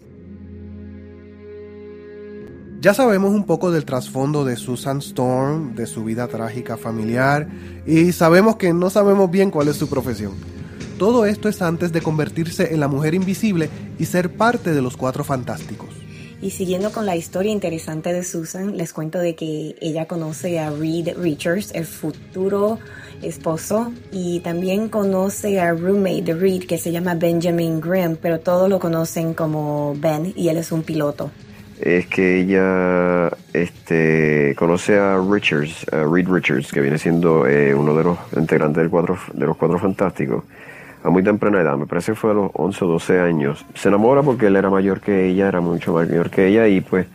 Ya 2.81 2.93
sabemos 2.93 3.33
un 3.33 3.45
poco 3.47 3.71
del 3.71 3.85
trasfondo 3.85 4.45
de 4.45 4.55
Susan 4.55 4.99
Storm, 4.99 5.73
de 5.73 5.87
su 5.87 6.03
vida 6.03 6.27
trágica 6.27 6.77
familiar, 6.77 7.49
y 7.87 8.11
sabemos 8.11 8.57
que 8.57 8.73
no 8.73 8.91
sabemos 8.91 9.31
bien 9.31 9.49
cuál 9.49 9.69
es 9.69 9.77
su 9.77 9.89
profesión. 9.89 10.35
Todo 10.99 11.25
esto 11.25 11.49
es 11.49 11.63
antes 11.63 11.91
de 11.91 12.03
convertirse 12.03 12.75
en 12.75 12.79
la 12.79 12.87
mujer 12.87 13.15
invisible 13.15 13.71
y 13.97 14.05
ser 14.05 14.37
parte 14.37 14.71
de 14.71 14.83
los 14.83 14.97
Cuatro 14.97 15.23
Fantásticos. 15.23 15.96
Y 16.39 16.51
siguiendo 16.51 16.91
con 16.91 17.07
la 17.07 17.15
historia 17.15 17.51
interesante 17.51 18.13
de 18.13 18.23
Susan, 18.23 18.77
les 18.77 18.93
cuento 18.93 19.17
de 19.17 19.35
que 19.35 19.75
ella 19.81 20.05
conoce 20.05 20.59
a 20.59 20.69
Reed 20.69 21.17
Richards, 21.17 21.71
el 21.73 21.85
futuro 21.85 22.77
esposo, 23.23 23.91
y 24.11 24.39
también 24.41 24.87
conoce 24.89 25.59
a 25.59 25.73
roommate 25.73 26.21
de 26.21 26.33
Reed 26.35 26.65
que 26.65 26.77
se 26.77 26.91
llama 26.91 27.15
Benjamin 27.15 27.81
Grimm, 27.81 28.17
pero 28.21 28.39
todos 28.39 28.69
lo 28.69 28.79
conocen 28.79 29.33
como 29.33 29.95
Ben 29.97 30.31
y 30.35 30.49
él 30.49 30.57
es 30.57 30.71
un 30.71 30.83
piloto. 30.83 31.31
Es 31.79 32.07
que 32.07 32.41
ella 32.41 33.31
este, 33.53 34.55
conoce 34.57 34.97
a 34.97 35.19
Richards, 35.19 35.85
a 35.91 36.03
Reed 36.03 36.27
Richards, 36.27 36.71
que 36.71 36.81
viene 36.81 36.99
siendo 36.99 37.47
eh, 37.47 37.73
uno 37.73 37.95
de 37.95 38.03
los 38.03 38.17
integrantes 38.35 38.81
del 38.81 38.89
cuatro, 38.91 39.17
de 39.33 39.45
los 39.45 39.57
Cuatro 39.57 39.79
Fantásticos, 39.79 40.43
a 41.07 41.09
muy 41.09 41.23
temprana 41.23 41.61
edad, 41.61 41.77
me 41.77 41.87
parece 41.87 42.11
que 42.11 42.15
fue 42.17 42.31
a 42.31 42.33
los 42.33 42.51
11 42.53 42.83
o 42.83 42.87
12 42.89 43.19
años. 43.21 43.65
Se 43.75 43.87
enamora 43.87 44.23
porque 44.23 44.47
él 44.47 44.57
era 44.57 44.69
mayor 44.69 44.99
que 44.99 45.27
ella, 45.27 45.47
era 45.47 45.61
mucho 45.61 45.93
mayor 45.93 46.29
que 46.29 46.47
ella, 46.47 46.67
y 46.67 46.81
pues, 46.81 47.07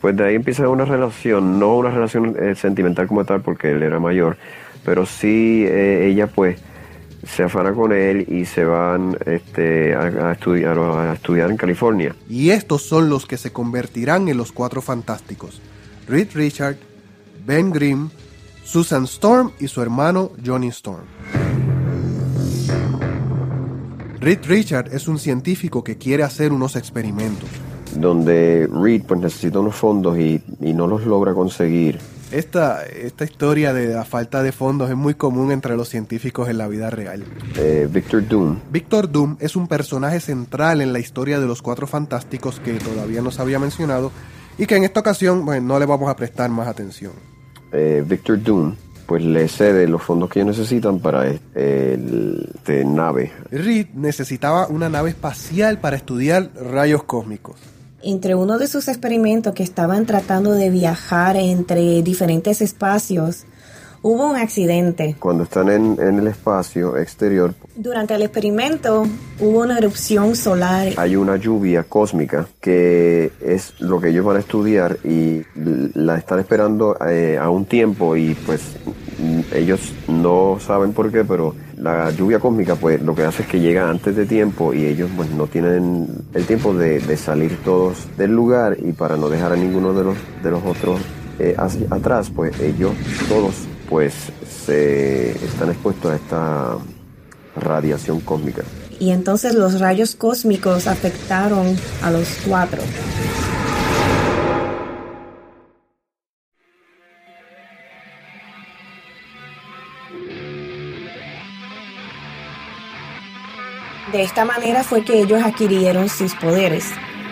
pues 0.00 0.16
de 0.16 0.24
ahí 0.24 0.34
empieza 0.34 0.68
una 0.68 0.84
relación, 0.84 1.60
no 1.60 1.76
una 1.76 1.90
relación 1.90 2.34
eh, 2.36 2.56
sentimental 2.56 3.06
como 3.06 3.24
tal, 3.24 3.40
porque 3.40 3.70
él 3.70 3.84
era 3.84 4.00
mayor, 4.00 4.36
pero 4.84 5.06
sí 5.06 5.64
eh, 5.64 6.08
ella 6.08 6.26
pues 6.26 6.60
se 7.24 7.44
afana 7.44 7.72
con 7.72 7.92
él 7.92 8.26
y 8.28 8.44
se 8.44 8.64
van 8.64 9.16
este, 9.24 9.94
a, 9.94 10.32
estudiar, 10.32 10.76
a 10.76 11.12
estudiar 11.14 11.50
en 11.50 11.56
California. 11.56 12.16
Y 12.28 12.50
estos 12.50 12.82
son 12.82 13.08
los 13.08 13.26
que 13.26 13.36
se 13.36 13.52
convertirán 13.52 14.26
en 14.28 14.36
los 14.36 14.50
cuatro 14.50 14.82
fantásticos. 14.82 15.62
Reed 16.08 16.28
Richard, 16.34 16.76
Ben 17.46 17.70
Grimm, 17.70 18.10
Susan 18.64 19.04
Storm 19.04 19.52
y 19.60 19.68
su 19.68 19.80
hermano 19.80 20.32
Johnny 20.44 20.68
Storm. 20.68 21.04
Reed 24.24 24.46
Richard 24.46 24.94
es 24.94 25.06
un 25.06 25.18
científico 25.18 25.84
que 25.84 25.98
quiere 25.98 26.22
hacer 26.22 26.50
unos 26.50 26.76
experimentos. 26.76 27.46
Donde 27.94 28.66
Reed 28.72 29.02
pues 29.06 29.20
necesita 29.20 29.60
unos 29.60 29.74
fondos 29.74 30.18
y, 30.18 30.42
y 30.62 30.72
no 30.72 30.86
los 30.86 31.04
logra 31.04 31.34
conseguir 31.34 31.98
esta, 32.32 32.84
esta 32.86 33.24
historia 33.24 33.74
de 33.74 33.88
la 33.94 34.06
falta 34.06 34.42
de 34.42 34.50
fondos 34.50 34.88
es 34.88 34.96
muy 34.96 35.12
común 35.12 35.52
entre 35.52 35.76
los 35.76 35.90
científicos 35.90 36.48
en 36.48 36.56
la 36.56 36.68
vida 36.68 36.88
real. 36.88 37.22
Eh, 37.54 37.86
Victor 37.88 38.26
Doom. 38.26 38.60
Victor 38.72 39.12
Doom 39.12 39.36
es 39.40 39.56
un 39.56 39.68
personaje 39.68 40.20
central 40.20 40.80
en 40.80 40.94
la 40.94 41.00
historia 41.00 41.38
de 41.38 41.46
los 41.46 41.60
Cuatro 41.60 41.86
Fantásticos 41.86 42.60
que 42.60 42.72
todavía 42.78 43.20
no 43.20 43.30
se 43.30 43.42
había 43.42 43.58
mencionado 43.58 44.10
y 44.56 44.64
que 44.64 44.74
en 44.74 44.84
esta 44.84 45.00
ocasión 45.00 45.44
bueno, 45.44 45.66
no 45.66 45.78
le 45.78 45.84
vamos 45.84 46.08
a 46.08 46.16
prestar 46.16 46.48
más 46.48 46.66
atención. 46.66 47.12
Eh, 47.72 48.02
Victor 48.04 48.42
Doom 48.42 48.74
pues 49.06 49.22
le 49.22 49.48
cede 49.48 49.86
los 49.86 50.02
fondos 50.02 50.30
que 50.30 50.40
ellos 50.40 50.56
necesitan 50.56 50.98
para 50.98 51.26
el, 51.28 52.50
este, 52.54 52.84
nave. 52.84 53.32
Reed 53.50 53.88
necesitaba 53.94 54.66
una 54.68 54.88
nave 54.88 55.10
espacial 55.10 55.78
para 55.78 55.96
estudiar 55.96 56.50
rayos 56.54 57.04
cósmicos 57.04 57.56
entre 58.06 58.34
uno 58.34 58.58
de 58.58 58.66
sus 58.66 58.88
experimentos 58.88 59.54
que 59.54 59.62
estaban 59.62 60.04
tratando 60.04 60.52
de 60.52 60.68
viajar 60.68 61.36
entre 61.36 62.02
diferentes 62.02 62.60
espacios, 62.60 63.46
hubo 64.04 64.30
un 64.30 64.36
accidente. 64.36 65.16
Cuando 65.18 65.44
están 65.44 65.70
en, 65.70 65.98
el 65.98 66.26
espacio 66.26 66.98
exterior. 66.98 67.54
Durante 67.74 68.14
el 68.14 68.22
experimento 68.22 69.06
hubo 69.40 69.60
una 69.60 69.78
erupción 69.78 70.36
solar. 70.36 70.88
Hay 70.98 71.16
una 71.16 71.36
lluvia 71.36 71.84
cósmica 71.84 72.46
que 72.60 73.32
es 73.40 73.80
lo 73.80 74.00
que 74.00 74.10
ellos 74.10 74.26
van 74.26 74.36
a 74.36 74.40
estudiar 74.40 74.98
y 75.04 75.42
la 75.94 76.18
están 76.18 76.38
esperando 76.38 76.96
eh, 77.08 77.38
a 77.40 77.48
un 77.48 77.64
tiempo 77.64 78.14
y 78.14 78.34
pues 78.34 78.60
ellos 79.54 79.80
no 80.06 80.58
saben 80.60 80.92
por 80.92 81.10
qué, 81.10 81.24
pero 81.24 81.54
la 81.78 82.10
lluvia 82.10 82.38
cósmica 82.38 82.76
pues 82.76 83.00
lo 83.00 83.14
que 83.14 83.22
hace 83.22 83.42
es 83.42 83.48
que 83.48 83.60
llega 83.60 83.88
antes 83.88 84.14
de 84.14 84.26
tiempo 84.26 84.74
y 84.74 84.84
ellos 84.84 85.10
pues 85.16 85.30
no 85.30 85.46
tienen 85.46 86.08
el 86.34 86.46
tiempo 86.46 86.74
de, 86.74 87.00
salir 87.16 87.56
todos 87.64 88.06
del 88.18 88.32
lugar 88.32 88.76
y 88.78 88.92
para 88.92 89.16
no 89.16 89.30
dejar 89.30 89.52
a 89.52 89.56
ninguno 89.56 89.94
de 89.94 90.04
los, 90.04 90.16
de 90.42 90.50
los 90.50 90.62
otros 90.62 91.00
eh, 91.38 91.56
atrás 91.90 92.30
pues 92.34 92.58
ellos 92.60 92.92
todos 93.28 93.66
pues 93.94 94.12
se 94.66 95.30
están 95.30 95.70
expuestos 95.70 96.10
a 96.10 96.16
esta 96.16 96.78
radiación 97.54 98.18
cósmica. 98.18 98.64
Y 98.98 99.12
entonces 99.12 99.54
los 99.54 99.78
rayos 99.78 100.16
cósmicos 100.16 100.88
afectaron 100.88 101.76
a 102.02 102.10
los 102.10 102.26
cuatro. 102.44 102.82
De 114.10 114.22
esta 114.24 114.44
manera 114.44 114.82
fue 114.82 115.04
que 115.04 115.20
ellos 115.20 115.40
adquirieron 115.40 116.08
sus 116.08 116.34
poderes. 116.34 116.86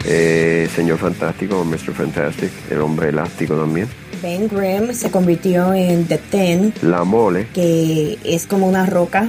Eh, 0.04 0.68
Señor 0.72 0.98
Fantástico, 0.98 1.64
Mr. 1.64 1.92
Fantastic, 1.92 2.52
el 2.70 2.82
hombre 2.82 3.08
elástico 3.08 3.56
también. 3.56 3.88
Ben 4.22 4.48
Grimm 4.48 4.92
se 4.94 5.10
convirtió 5.10 5.74
en 5.74 6.06
The 6.06 6.18
Ten, 6.18 6.72
La 6.82 7.02
mole, 7.04 7.48
que 7.52 8.18
es 8.24 8.46
como 8.46 8.68
una 8.68 8.86
roca 8.86 9.28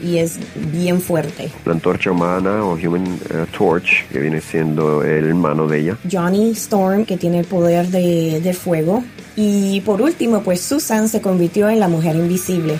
y 0.00 0.18
es 0.18 0.38
bien 0.72 1.00
fuerte. 1.00 1.50
la 1.64 1.72
antorcha 1.72 2.12
humana 2.12 2.64
o 2.64 2.74
Human 2.74 3.04
eh, 3.30 3.46
Torch, 3.56 4.06
que 4.12 4.20
viene 4.20 4.40
siendo 4.40 5.02
el 5.02 5.26
hermano 5.26 5.66
de 5.66 5.80
ella. 5.80 5.98
Johnny 6.10 6.52
Storm, 6.52 7.04
que 7.04 7.16
tiene 7.16 7.40
el 7.40 7.46
poder 7.46 7.88
de, 7.88 8.40
de 8.40 8.54
fuego. 8.54 9.02
Y 9.34 9.80
por 9.80 10.00
último, 10.00 10.42
pues 10.42 10.60
Susan 10.60 11.08
se 11.08 11.20
convirtió 11.20 11.68
en 11.68 11.80
la 11.80 11.88
mujer 11.88 12.14
invisible. 12.14 12.78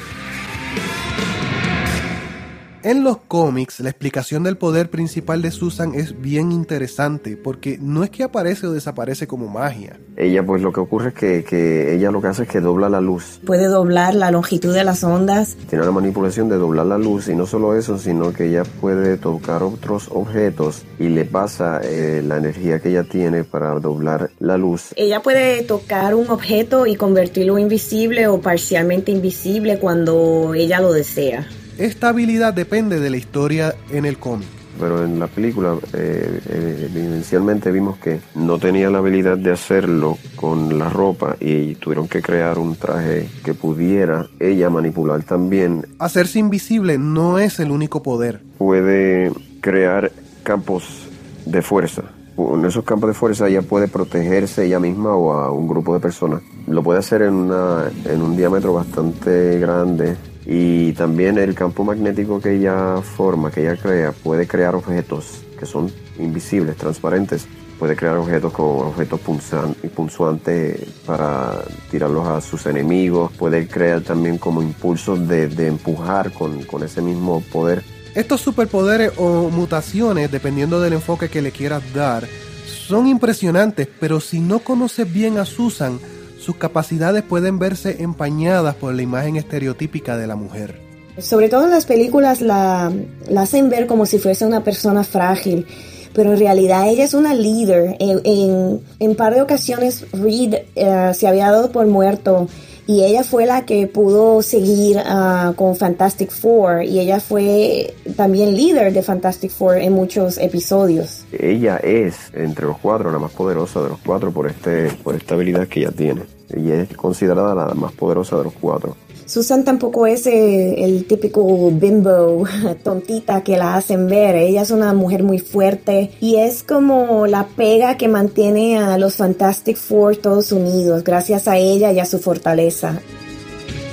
En 2.88 3.04
los 3.04 3.18
cómics, 3.18 3.80
la 3.80 3.90
explicación 3.90 4.44
del 4.44 4.56
poder 4.56 4.88
principal 4.88 5.42
de 5.42 5.50
Susan 5.50 5.94
es 5.94 6.22
bien 6.22 6.52
interesante, 6.52 7.36
porque 7.36 7.76
no 7.78 8.02
es 8.02 8.08
que 8.08 8.22
aparece 8.22 8.66
o 8.66 8.72
desaparece 8.72 9.26
como 9.26 9.46
magia. 9.46 10.00
Ella, 10.16 10.42
pues 10.42 10.62
lo 10.62 10.72
que 10.72 10.80
ocurre 10.80 11.08
es 11.08 11.14
que, 11.14 11.44
que 11.44 11.94
ella 11.94 12.10
lo 12.10 12.22
que 12.22 12.28
hace 12.28 12.44
es 12.44 12.48
que 12.48 12.62
dobla 12.62 12.88
la 12.88 13.02
luz. 13.02 13.42
Puede 13.44 13.66
doblar 13.66 14.14
la 14.14 14.30
longitud 14.30 14.72
de 14.72 14.84
las 14.84 15.04
ondas. 15.04 15.54
Tiene 15.68 15.84
la 15.84 15.90
manipulación 15.90 16.48
de 16.48 16.56
doblar 16.56 16.86
la 16.86 16.96
luz 16.96 17.28
y 17.28 17.34
no 17.34 17.44
solo 17.44 17.76
eso, 17.76 17.98
sino 17.98 18.32
que 18.32 18.46
ella 18.46 18.62
puede 18.62 19.18
tocar 19.18 19.62
otros 19.62 20.08
objetos 20.10 20.86
y 20.98 21.10
le 21.10 21.26
pasa 21.26 21.82
eh, 21.84 22.22
la 22.26 22.38
energía 22.38 22.80
que 22.80 22.88
ella 22.88 23.04
tiene 23.04 23.44
para 23.44 23.78
doblar 23.80 24.30
la 24.38 24.56
luz. 24.56 24.94
Ella 24.96 25.20
puede 25.20 25.62
tocar 25.62 26.14
un 26.14 26.30
objeto 26.30 26.86
y 26.86 26.96
convertirlo 26.96 27.58
invisible 27.58 28.28
o 28.28 28.40
parcialmente 28.40 29.12
invisible 29.12 29.78
cuando 29.78 30.54
ella 30.54 30.80
lo 30.80 30.94
desea. 30.94 31.46
Esta 31.78 32.08
habilidad 32.08 32.54
depende 32.54 32.98
de 32.98 33.08
la 33.08 33.18
historia 33.18 33.72
en 33.90 34.04
el 34.04 34.18
cómic. 34.18 34.48
Pero 34.80 35.04
en 35.04 35.20
la 35.20 35.28
película 35.28 35.76
eh, 35.92 36.40
eh, 36.48 36.88
evidencialmente 36.90 37.70
vimos 37.70 37.98
que 37.98 38.18
no 38.34 38.58
tenía 38.58 38.90
la 38.90 38.98
habilidad 38.98 39.38
de 39.38 39.52
hacerlo 39.52 40.18
con 40.34 40.76
la 40.76 40.90
ropa 40.90 41.36
y 41.38 41.76
tuvieron 41.76 42.08
que 42.08 42.20
crear 42.20 42.58
un 42.58 42.74
traje 42.74 43.28
que 43.44 43.54
pudiera 43.54 44.26
ella 44.40 44.70
manipular 44.70 45.22
también. 45.22 45.86
Hacerse 46.00 46.40
invisible 46.40 46.98
no 46.98 47.38
es 47.38 47.60
el 47.60 47.70
único 47.70 48.02
poder. 48.02 48.40
Puede 48.58 49.30
crear 49.60 50.10
campos 50.42 51.06
de 51.46 51.62
fuerza. 51.62 52.02
En 52.36 52.64
esos 52.64 52.84
campos 52.84 53.08
de 53.08 53.14
fuerza 53.14 53.46
ella 53.46 53.62
puede 53.62 53.86
protegerse 53.86 54.66
ella 54.66 54.80
misma 54.80 55.14
o 55.14 55.32
a 55.32 55.52
un 55.52 55.68
grupo 55.68 55.94
de 55.94 56.00
personas. 56.00 56.42
Lo 56.66 56.82
puede 56.82 56.98
hacer 56.98 57.22
en, 57.22 57.34
una, 57.34 57.84
en 58.04 58.20
un 58.20 58.36
diámetro 58.36 58.72
bastante 58.72 59.60
grande 59.60 60.16
y 60.50 60.92
también 60.94 61.36
el 61.36 61.54
campo 61.54 61.84
magnético 61.84 62.40
que 62.40 62.56
ella 62.56 63.02
forma, 63.02 63.50
que 63.50 63.60
ella 63.60 63.76
crea, 63.76 64.12
puede 64.12 64.46
crear 64.46 64.74
objetos 64.74 65.42
que 65.60 65.66
son 65.66 65.92
invisibles, 66.18 66.76
transparentes. 66.76 67.46
Puede 67.78 67.94
crear 67.94 68.16
objetos 68.16 68.52
como 68.52 68.78
objetos 68.88 69.20
punzan- 69.20 69.76
y 69.84 69.88
punzuantes 69.88 70.80
para 71.06 71.62
tirarlos 71.90 72.26
a 72.26 72.40
sus 72.40 72.64
enemigos. 72.66 73.30
Puede 73.38 73.68
crear 73.68 74.00
también 74.00 74.38
como 74.38 74.62
impulsos 74.62 75.28
de, 75.28 75.48
de 75.48 75.66
empujar 75.68 76.32
con, 76.32 76.62
con 76.64 76.82
ese 76.82 77.02
mismo 77.02 77.40
poder. 77.52 77.84
Estos 78.14 78.40
superpoderes 78.40 79.12
o 79.18 79.50
mutaciones, 79.50 80.30
dependiendo 80.32 80.80
del 80.80 80.94
enfoque 80.94 81.28
que 81.28 81.42
le 81.42 81.52
quieras 81.52 81.82
dar, 81.94 82.26
son 82.66 83.06
impresionantes, 83.06 83.86
pero 84.00 84.18
si 84.18 84.40
no 84.40 84.60
conoces 84.60 85.12
bien 85.12 85.38
a 85.38 85.44
Susan, 85.44 86.00
sus 86.38 86.56
capacidades 86.56 87.22
pueden 87.22 87.58
verse 87.58 88.02
empañadas 88.02 88.74
por 88.76 88.94
la 88.94 89.02
imagen 89.02 89.36
estereotípica 89.36 90.16
de 90.16 90.26
la 90.26 90.36
mujer. 90.36 90.80
Sobre 91.18 91.48
todo 91.48 91.64
en 91.64 91.70
las 91.70 91.84
películas 91.84 92.40
la, 92.40 92.92
la 93.28 93.42
hacen 93.42 93.68
ver 93.68 93.86
como 93.86 94.06
si 94.06 94.18
fuese 94.18 94.46
una 94.46 94.62
persona 94.62 95.02
frágil, 95.02 95.66
pero 96.12 96.32
en 96.32 96.38
realidad 96.38 96.88
ella 96.88 97.04
es 97.04 97.14
una 97.14 97.34
líder. 97.34 97.96
En, 97.98 98.80
en, 98.98 99.14
par 99.14 99.34
de 99.34 99.42
ocasiones 99.42 100.06
Reed 100.12 100.54
eh, 100.74 101.12
se 101.14 101.28
había 101.28 101.50
dado 101.50 101.70
por 101.72 101.86
muerto 101.86 102.48
y 102.88 103.04
ella 103.04 103.22
fue 103.22 103.44
la 103.44 103.66
que 103.66 103.86
pudo 103.86 104.40
seguir 104.40 104.96
uh, 104.96 105.52
con 105.52 105.76
Fantastic 105.76 106.30
Four 106.30 106.84
y 106.84 106.98
ella 106.98 107.20
fue 107.20 107.94
también 108.16 108.56
líder 108.56 108.94
de 108.94 109.02
Fantastic 109.02 109.50
Four 109.50 109.76
en 109.76 109.92
muchos 109.92 110.38
episodios. 110.38 111.26
Ella 111.30 111.76
es, 111.76 112.32
entre 112.32 112.64
los 112.64 112.78
cuatro, 112.78 113.12
la 113.12 113.18
más 113.18 113.32
poderosa 113.32 113.82
de 113.82 113.90
los 113.90 113.98
cuatro 113.98 114.32
por, 114.32 114.46
este, 114.46 114.90
por 115.04 115.14
esta 115.14 115.34
habilidad 115.34 115.68
que 115.68 115.80
ella 115.80 115.92
tiene. 115.92 116.22
Ella 116.48 116.76
es 116.80 116.96
considerada 116.96 117.54
la 117.54 117.74
más 117.74 117.92
poderosa 117.92 118.38
de 118.38 118.44
los 118.44 118.54
cuatro. 118.54 118.96
Susan 119.28 119.62
tampoco 119.62 120.06
es 120.06 120.26
eh, 120.26 120.82
el 120.84 121.04
típico 121.04 121.70
bimbo 121.70 122.44
tontita 122.82 123.44
que 123.44 123.58
la 123.58 123.74
hacen 123.74 124.06
ver. 124.06 124.34
Ella 124.34 124.62
es 124.62 124.70
una 124.70 124.94
mujer 124.94 125.22
muy 125.22 125.38
fuerte 125.38 126.12
y 126.18 126.36
es 126.36 126.62
como 126.62 127.26
la 127.26 127.46
pega 127.46 127.98
que 127.98 128.08
mantiene 128.08 128.78
a 128.78 128.96
los 128.96 129.16
Fantastic 129.16 129.76
Four 129.76 130.16
todos 130.16 130.50
unidos 130.50 131.04
gracias 131.04 131.46
a 131.46 131.58
ella 131.58 131.92
y 131.92 132.00
a 132.00 132.06
su 132.06 132.18
fortaleza. 132.18 133.02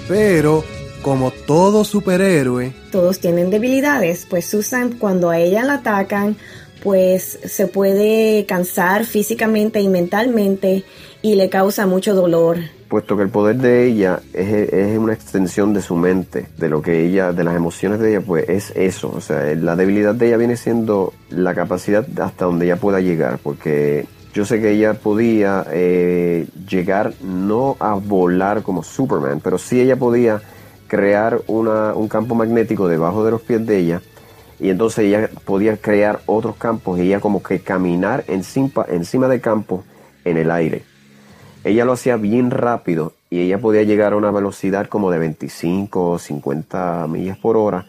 Pero, 0.08 0.63
como 1.02 1.32
todo 1.32 1.84
superhéroe, 1.84 2.74
Todos 2.93 3.19
tienen 3.19 3.50
debilidades, 3.50 4.26
pues 4.30 4.45
Susan 4.45 4.93
cuando 4.98 5.32
a 5.32 5.39
ella 5.39 5.65
la 5.65 5.76
atacan, 5.76 6.38
pues 6.82 7.39
se 7.43 7.67
puede 7.67 8.45
cansar 8.45 9.04
físicamente 9.06 9.82
y 9.82 9.89
mentalmente 9.89 10.86
y 11.25 11.33
le 11.33 11.49
causa 11.49 11.88
mucho 11.88 12.13
dolor. 12.13 12.57
Puesto 12.88 13.17
que 13.17 13.23
el 13.23 13.29
poder 13.29 13.55
de 13.55 13.88
ella 13.88 14.19
es, 14.31 14.71
es 14.71 14.95
una 14.95 15.13
extensión 15.13 15.73
de 15.73 15.81
su 15.81 15.95
mente, 15.95 16.45
de 16.55 16.69
lo 16.69 16.83
que 16.83 17.03
ella, 17.03 17.31
de 17.33 17.43
las 17.43 17.55
emociones 17.55 17.99
de 17.99 18.11
ella, 18.11 18.21
pues 18.21 18.47
es 18.47 18.71
eso. 18.75 19.11
O 19.11 19.21
sea, 19.21 19.55
la 19.55 19.75
debilidad 19.75 20.13
de 20.13 20.27
ella 20.27 20.38
viene 20.38 20.55
siendo 20.55 21.13
la 21.31 21.55
capacidad 21.55 22.05
hasta 22.21 22.45
donde 22.45 22.67
ella 22.67 22.75
pueda 22.75 22.99
llegar, 22.99 23.39
porque 23.41 24.05
yo 24.35 24.45
sé 24.45 24.61
que 24.61 24.69
ella 24.69 24.93
podía 24.93 25.65
eh, 25.71 26.45
llegar 26.69 27.15
no 27.23 27.75
a 27.79 27.95
volar 27.95 28.61
como 28.61 28.83
Superman, 28.83 29.41
pero 29.43 29.57
sí 29.57 29.81
ella 29.81 29.95
podía 29.95 30.43
crear 30.85 31.41
una, 31.47 31.95
un 31.95 32.07
campo 32.07 32.35
magnético 32.35 32.88
debajo 32.88 33.25
de 33.25 33.31
los 33.31 33.41
pies 33.41 33.65
de 33.65 33.79
ella 33.79 34.01
y 34.59 34.69
entonces 34.69 35.05
ella 35.05 35.27
podía 35.43 35.75
crear 35.77 36.19
otros 36.27 36.55
campos 36.57 36.99
y 36.99 37.07
ella 37.07 37.19
como 37.19 37.41
que 37.41 37.61
caminar 37.61 38.25
encima, 38.27 38.85
encima 38.89 39.27
del 39.27 39.41
campo 39.41 39.83
en 40.23 40.38
el 40.38 40.51
aire. 40.51 40.83
Ella 41.65 41.84
lo 41.84 41.93
hacía 41.93 42.15
bien 42.15 42.51
rápido 42.51 43.13
y 43.32 43.39
ella 43.41 43.58
podía 43.58 43.82
llegar 43.82 44.13
a 44.13 44.17
una 44.17 44.30
velocidad 44.30 44.88
como 44.88 45.10
de 45.10 45.17
25 45.17 46.12
o 46.12 46.19
50 46.19 47.08
millas 47.08 47.38
por 47.39 47.58
hora, 47.58 47.86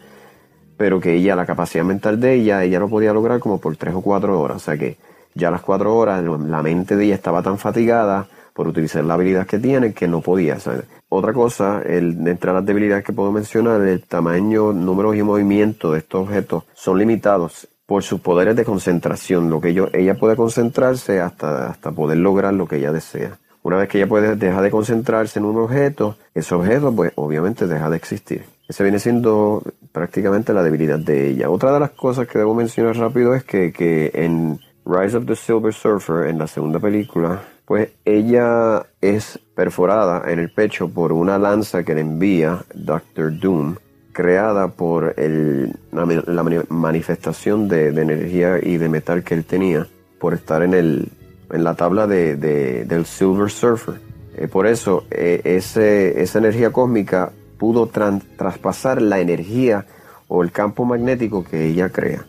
pero 0.77 0.99
que 0.99 1.13
ella, 1.13 1.35
la 1.35 1.45
capacidad 1.45 1.83
mental 1.85 2.19
de 2.19 2.33
ella, 2.33 2.63
ella 2.63 2.79
lo 2.79 2.89
podía 2.89 3.13
lograr 3.13 3.39
como 3.39 3.59
por 3.59 3.77
3 3.77 3.93
o 3.93 4.01
4 4.01 4.39
horas. 4.41 4.57
O 4.57 4.59
sea 4.59 4.77
que 4.77 4.97
ya 5.35 5.49
a 5.49 5.51
las 5.51 5.61
4 5.61 5.95
horas 5.95 6.23
la 6.23 6.63
mente 6.63 6.95
de 6.95 7.05
ella 7.05 7.15
estaba 7.15 7.43
tan 7.43 7.59
fatigada 7.59 8.27
por 8.55 8.67
utilizar 8.67 9.03
la 9.03 9.13
habilidad 9.13 9.45
que 9.45 9.59
tiene 9.59 9.93
que 9.93 10.07
no 10.07 10.21
podía. 10.21 10.59
¿sabes? 10.59 10.85
Otra 11.09 11.31
cosa, 11.31 11.81
el, 11.85 12.27
entre 12.27 12.51
las 12.53 12.65
debilidades 12.65 13.03
que 13.05 13.13
puedo 13.13 13.31
mencionar, 13.31 13.79
el 13.81 14.01
tamaño, 14.01 14.73
número 14.73 15.13
y 15.13 15.21
movimiento 15.21 15.91
de 15.91 15.99
estos 15.99 16.23
objetos 16.27 16.63
son 16.73 16.97
limitados 16.97 17.67
por 17.85 18.01
sus 18.01 18.19
poderes 18.21 18.55
de 18.55 18.65
concentración, 18.65 19.51
lo 19.51 19.61
que 19.61 19.69
ello- 19.69 19.89
ella 19.93 20.15
puede 20.15 20.35
concentrarse 20.35 21.21
hasta, 21.21 21.67
hasta 21.69 21.91
poder 21.91 22.17
lograr 22.17 22.53
lo 22.55 22.67
que 22.67 22.77
ella 22.77 22.91
desea. 22.91 23.37
Una 23.63 23.77
vez 23.77 23.89
que 23.89 23.97
ella 23.97 24.07
puede 24.07 24.35
dejar 24.35 24.61
de 24.63 24.71
concentrarse 24.71 25.39
en 25.39 25.45
un 25.45 25.57
objeto, 25.57 26.15
ese 26.33 26.55
objeto 26.55 26.93
pues 26.95 27.11
obviamente 27.15 27.67
deja 27.67 27.89
de 27.89 27.97
existir. 27.97 28.45
Esa 28.69 28.83
viene 28.83 28.99
siendo 28.99 29.61
prácticamente 29.91 30.53
la 30.53 30.63
debilidad 30.63 30.99
de 30.99 31.27
ella. 31.29 31.49
Otra 31.49 31.73
de 31.73 31.79
las 31.79 31.91
cosas 31.91 32.27
que 32.27 32.37
debo 32.39 32.53
mencionar 32.53 32.95
rápido 32.97 33.33
es 33.33 33.43
que, 33.43 33.71
que 33.73 34.11
en 34.13 34.59
Rise 34.85 35.17
of 35.17 35.25
the 35.25 35.35
Silver 35.35 35.73
Surfer, 35.73 36.27
en 36.27 36.37
la 36.37 36.47
segunda 36.47 36.79
película, 36.79 37.41
pues 37.65 37.89
ella 38.05 38.85
es 39.01 39.39
perforada 39.55 40.31
en 40.31 40.39
el 40.39 40.49
pecho 40.51 40.87
por 40.89 41.11
una 41.11 41.37
lanza 41.37 41.83
que 41.83 41.93
le 41.95 42.01
envía 42.01 42.63
Doctor 42.73 43.37
Doom, 43.37 43.75
creada 44.13 44.69
por 44.69 45.13
el- 45.17 45.73
la, 45.91 46.05
la 46.05 46.43
mani- 46.43 46.63
manifestación 46.69 47.67
de, 47.67 47.91
de 47.91 48.01
energía 48.01 48.57
y 48.61 48.77
de 48.77 48.87
metal 48.89 49.23
que 49.23 49.33
él 49.33 49.43
tenía 49.45 49.85
por 50.19 50.33
estar 50.33 50.63
en, 50.63 50.73
el, 50.73 51.09
en 51.51 51.63
la 51.63 51.75
tabla 51.75 52.07
de, 52.07 52.35
de- 52.35 52.85
del 52.85 53.05
Silver 53.05 53.49
Surfer. 53.49 53.95
Eh, 54.35 54.47
por 54.47 54.67
eso, 54.67 55.05
eh, 55.11 55.41
esa 55.43 56.37
energía 56.39 56.71
cósmica 56.71 57.31
pudo 57.57 57.87
traspasar 57.87 59.01
la 59.01 59.19
energía 59.19 59.85
o 60.27 60.43
el 60.43 60.51
campo 60.51 60.85
magnético 60.85 61.43
que 61.43 61.65
ella 61.65 61.89
crea. 61.89 62.25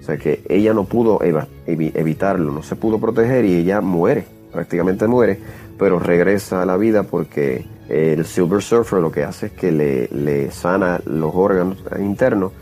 O 0.00 0.04
sea 0.04 0.16
que 0.18 0.42
ella 0.48 0.74
no 0.74 0.84
pudo 0.84 1.20
evitarlo, 1.66 2.52
no 2.52 2.62
se 2.62 2.76
pudo 2.76 2.98
proteger 2.98 3.44
y 3.44 3.54
ella 3.56 3.80
muere, 3.80 4.26
prácticamente 4.52 5.06
muere, 5.06 5.38
pero 5.78 5.98
regresa 5.98 6.60
a 6.62 6.66
la 6.66 6.76
vida 6.76 7.04
porque 7.04 7.64
el 7.88 8.24
Silver 8.26 8.60
Surfer 8.62 9.00
lo 9.00 9.10
que 9.10 9.24
hace 9.24 9.46
es 9.46 9.52
que 9.52 9.70
le, 9.72 10.08
le 10.08 10.50
sana 10.50 11.00
los 11.06 11.32
órganos 11.34 11.78
internos 11.98 12.52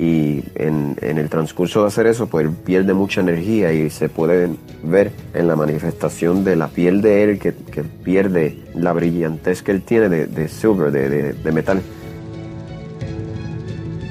y 0.00 0.42
en, 0.54 0.96
en 1.02 1.18
el 1.18 1.28
transcurso 1.28 1.82
de 1.82 1.88
hacer 1.88 2.06
eso 2.06 2.26
pues 2.26 2.46
él 2.46 2.52
pierde 2.52 2.94
mucha 2.94 3.20
energía 3.20 3.70
y 3.72 3.90
se 3.90 4.08
puede 4.08 4.48
ver 4.82 5.12
en 5.34 5.46
la 5.46 5.56
manifestación 5.56 6.42
de 6.42 6.56
la 6.56 6.68
piel 6.68 7.02
de 7.02 7.22
él 7.24 7.38
que, 7.38 7.52
que 7.54 7.82
pierde 7.84 8.58
la 8.74 8.94
brillantez 8.94 9.62
que 9.62 9.72
él 9.72 9.82
tiene 9.82 10.08
de, 10.08 10.26
de 10.26 10.48
silver, 10.48 10.90
de, 10.90 11.10
de- 11.10 11.32
de 11.34 11.52
metal. 11.52 11.82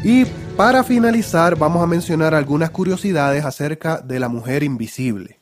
Y 0.04 0.26
Para 0.56 0.84
finalizar, 0.84 1.56
vamos 1.58 1.82
a 1.82 1.88
mencionar 1.88 2.34
algunas 2.36 2.70
curiosidades 2.70 3.46
acerca 3.46 4.00
de 4.02 4.20
la 4.20 4.28
mujer 4.28 4.62
invisible. 4.64 5.40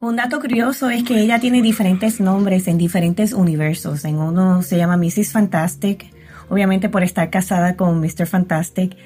Un 0.00 0.16
dato 0.16 0.40
curioso 0.40 0.88
es 0.88 1.02
que 1.04 1.20
ella 1.20 1.38
tiene 1.38 1.60
diferentes 1.60 2.18
nombres 2.18 2.66
en 2.66 2.78
diferentes 2.78 3.32
universos. 3.34 4.04
En 4.06 4.16
uno 4.16 4.62
se 4.62 4.78
llama 4.78 4.96
Mrs. 4.96 5.32
Fantastic, 5.32 6.06
obviamente 6.48 6.88
por 6.88 7.02
estar 7.02 7.28
casada 7.28 7.76
con 7.76 8.00
Mr. 8.00 8.26
Fantastic. 8.26 8.96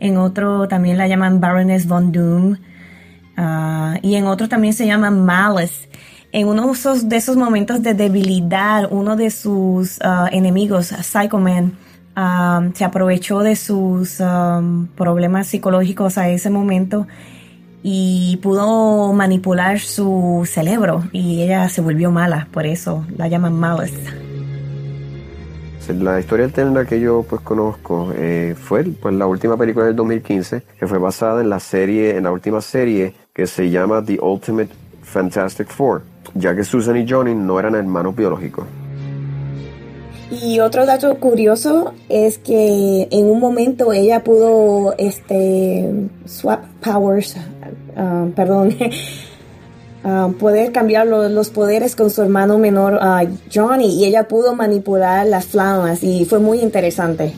En 0.00 0.16
otro 0.16 0.66
también 0.66 0.98
la 0.98 1.06
llaman 1.06 1.40
Baroness 1.40 1.86
Von 1.86 2.10
Doom. 2.10 2.56
Ah, 3.36 3.98
y 4.02 4.16
en 4.16 4.26
otro 4.26 4.48
también 4.48 4.74
se 4.74 4.86
llama 4.86 5.10
Malice. 5.10 5.88
En 6.32 6.48
uno 6.48 6.72
de 7.04 7.16
esos 7.16 7.36
momentos 7.36 7.82
de 7.82 7.94
debilidad, 7.94 8.88
uno 8.90 9.16
de 9.16 9.30
sus 9.30 10.00
ah, 10.02 10.28
enemigos, 10.32 10.86
Psycho 10.86 11.38
Man, 11.38 11.74
ah, 12.16 12.62
se 12.74 12.84
aprovechó 12.84 13.40
de 13.40 13.56
sus 13.56 14.22
problemas 14.96 15.46
psicológicos 15.46 16.18
a 16.18 16.28
ese 16.28 16.50
momento 16.50 17.06
y 17.82 18.38
pudo 18.42 19.12
manipular 19.12 19.80
su 19.80 20.46
cerebro 20.50 21.04
y 21.12 21.42
ella 21.42 21.68
se 21.68 21.80
volvió 21.80 22.10
mala, 22.10 22.48
por 22.50 22.66
eso 22.66 23.06
la 23.16 23.28
llaman 23.28 23.54
Malice. 23.54 24.29
La 25.98 26.20
historia 26.20 26.46
alterna 26.46 26.84
que 26.84 27.00
yo 27.00 27.24
pues 27.28 27.40
conozco 27.40 28.12
eh, 28.14 28.54
fue 28.58 28.84
pues, 28.84 29.14
la 29.14 29.26
última 29.26 29.56
película 29.56 29.86
del 29.86 29.96
2015 29.96 30.62
que 30.78 30.86
fue 30.86 30.98
basada 30.98 31.40
en 31.40 31.48
la 31.48 31.60
serie, 31.60 32.16
en 32.16 32.24
la 32.24 32.32
última 32.32 32.60
serie 32.60 33.14
que 33.32 33.46
se 33.46 33.70
llama 33.70 34.04
The 34.04 34.18
Ultimate 34.20 34.70
Fantastic 35.02 35.68
Four, 35.68 36.02
ya 36.34 36.54
que 36.54 36.64
Susan 36.64 36.96
y 36.96 37.08
Johnny 37.08 37.34
no 37.34 37.58
eran 37.58 37.74
hermanos 37.74 38.14
biológicos. 38.14 38.66
Y 40.30 40.60
otro 40.60 40.86
dato 40.86 41.18
curioso 41.18 41.92
es 42.08 42.38
que 42.38 43.08
en 43.10 43.26
un 43.26 43.40
momento 43.40 43.92
ella 43.92 44.22
pudo 44.22 44.94
este 44.96 45.90
swap 46.24 46.64
powers, 46.80 47.36
uh, 47.96 48.30
perdón, 48.30 48.76
uh, 50.04 50.32
poder 50.32 50.72
cambiar 50.72 51.06
los 51.06 51.50
poderes 51.50 51.96
con 51.96 52.10
su 52.10 52.22
hermano 52.22 52.58
menor 52.58 52.94
uh, 52.94 53.28
Johnny 53.52 54.00
y 54.00 54.04
ella 54.06 54.28
pudo 54.28 54.54
manipular 54.54 55.26
las 55.26 55.46
flamas 55.46 56.02
y 56.02 56.24
fue 56.24 56.38
muy 56.38 56.60
interesante. 56.60 57.32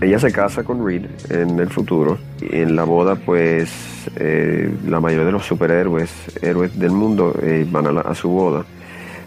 Ella 0.00 0.18
se 0.18 0.30
casa 0.30 0.62
con 0.62 0.86
Reed 0.86 1.06
en 1.30 1.58
el 1.58 1.70
futuro 1.70 2.18
y 2.40 2.56
en 2.56 2.76
la 2.76 2.84
boda 2.84 3.14
pues 3.14 3.70
eh, 4.16 4.70
la 4.86 5.00
mayoría 5.00 5.24
de 5.24 5.32
los 5.32 5.46
superhéroes, 5.46 6.10
héroes 6.42 6.78
del 6.78 6.90
mundo 6.90 7.34
eh, 7.42 7.66
van 7.70 7.86
a, 7.86 8.00
a 8.02 8.14
su 8.14 8.28
boda 8.28 8.66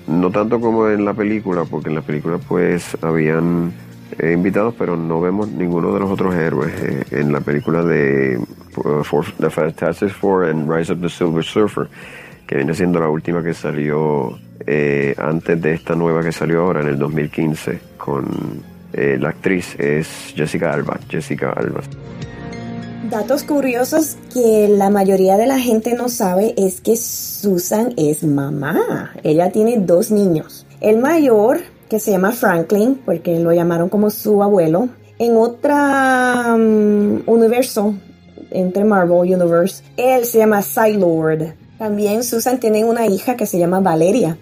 no 0.10 0.32
tanto 0.32 0.60
como 0.60 0.90
en 0.90 1.06
la 1.06 1.14
película, 1.14 1.66
porque 1.66 1.90
en 1.90 1.96
la 1.96 2.02
película 2.02 2.40
pues 2.40 2.98
habían 3.02 3.72
eh, 4.18 4.32
invitados, 4.34 4.74
pero 4.78 4.96
no 4.98 5.22
vemos 5.22 5.50
ninguno 5.50 5.94
de 5.94 6.00
los 6.00 6.10
otros 6.10 6.34
héroes. 6.36 6.74
Eh, 6.82 7.04
en 7.12 7.32
la 7.32 7.42
película 7.42 7.84
de 7.84 8.38
uh, 8.38 9.24
The 9.40 9.50
Fantastic 9.50 10.10
Four 10.10 10.46
and 10.46 10.72
Rise 10.72 10.94
of 10.94 11.02
the 11.02 11.10
Silver 11.10 11.44
Surfer, 11.44 11.88
que 12.48 12.56
viene 12.56 12.74
siendo 12.74 13.00
la 13.00 13.10
última 13.10 13.44
que 13.44 13.54
salió 13.54 14.38
antes 15.18 15.60
de 15.62 15.74
esta 15.74 15.96
nueva 15.96 16.22
que 16.22 16.32
salió 16.32 16.62
ahora 16.62 16.82
en 16.82 16.90
el 16.90 17.00
2015 17.00 17.80
con 17.98 18.62
la 18.94 19.30
actriz 19.30 19.76
es 19.80 20.34
Jessica 20.36 20.74
Alba. 20.74 21.00
Jessica 21.10 21.52
Alba. 21.52 21.82
Datos 23.10 23.44
curiosos 23.44 24.18
que 24.32 24.68
la 24.70 24.92
mayoría 24.92 25.38
de 25.38 25.48
la 25.48 25.58
gente 25.58 25.96
no 25.96 26.10
sabe 26.10 26.54
es 26.58 26.80
que 26.80 26.96
Susan 26.96 27.94
es 27.98 28.24
mamá. 28.24 29.14
Ella 29.24 29.52
tiene 29.52 29.78
dos 29.80 30.12
niños. 30.12 30.68
El 30.80 31.00
mayor, 31.00 31.62
que 31.90 32.00
se 32.00 32.12
llama 32.12 32.32
Franklin, 32.32 33.00
porque 33.06 33.40
lo 33.40 33.52
llamaron 33.52 33.90
como 33.90 34.10
su 34.10 34.42
abuelo. 34.44 34.90
En 35.18 35.36
otro 35.36 35.74
um, 36.56 37.22
universo, 37.26 37.96
entre 38.52 38.84
Marvel 38.86 39.34
Universe, 39.34 39.84
él 39.98 40.26
se 40.26 40.38
llama 40.38 40.62
Psylord. 40.62 41.54
También 41.78 42.24
Susan 42.24 42.60
tiene 42.60 42.86
una 42.86 43.08
hija 43.08 43.36
que 43.36 43.46
se 43.46 43.60
llama 43.60 43.80
Valeria. 43.80 44.38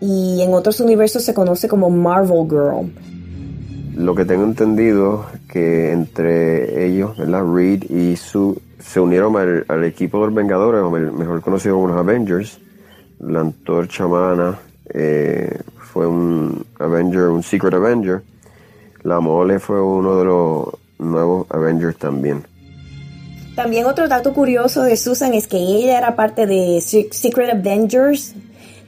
Y 0.00 0.40
en 0.42 0.54
otros 0.54 0.80
universos 0.80 1.24
se 1.24 1.34
conoce 1.34 1.68
como 1.68 1.90
Marvel 1.90 2.48
Girl 2.48 2.90
lo 3.96 4.14
que 4.14 4.24
tengo 4.24 4.44
entendido 4.44 5.26
que 5.48 5.90
entre 5.90 6.86
ellos, 6.86 7.16
¿verdad? 7.16 7.44
Reed 7.44 7.84
y 7.90 8.16
Sue 8.16 8.56
se 8.78 9.00
unieron 9.00 9.36
al, 9.36 9.84
equipo 9.84 10.20
de 10.20 10.26
los 10.26 10.34
Vengadores, 10.34 11.12
mejor 11.12 11.40
conocido 11.40 11.76
como 11.76 11.88
los 11.88 11.96
Avengers. 11.96 12.60
La 13.18 13.40
antorcha 13.40 14.04
humana 14.04 14.58
eh, 14.92 15.58
fue 15.96 16.06
un 16.06 16.66
Avenger, 16.78 17.28
un 17.28 17.42
Secret 17.42 17.72
Avenger. 17.72 18.22
La 19.02 19.18
mole 19.18 19.58
fue 19.58 19.80
uno 19.80 20.18
de 20.18 20.26
los 20.26 20.68
nuevos 20.98 21.46
Avengers 21.48 21.96
también. 21.96 22.44
También 23.54 23.86
otro 23.86 24.06
dato 24.06 24.34
curioso 24.34 24.82
de 24.82 24.98
Susan 24.98 25.32
es 25.32 25.46
que 25.46 25.56
ella 25.56 25.96
era 25.96 26.14
parte 26.14 26.46
de 26.46 26.82
Secret 26.82 27.48
Avengers, 27.50 28.34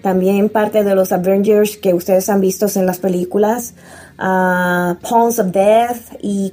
también 0.03 0.51
parte 0.51 0.85
de 0.85 0.95
los 0.95 1.11
Avengers 1.11 1.79
que 1.79 1.95
ustedes 1.95 2.29
han 2.29 2.43
visto 2.43 2.67
en 2.75 2.85
las 2.85 2.99
películas 2.99 3.73
uh, 4.19 4.95
Pawns 5.01 5.39
of 5.39 5.47
Death 5.47 6.19
y 6.21 6.53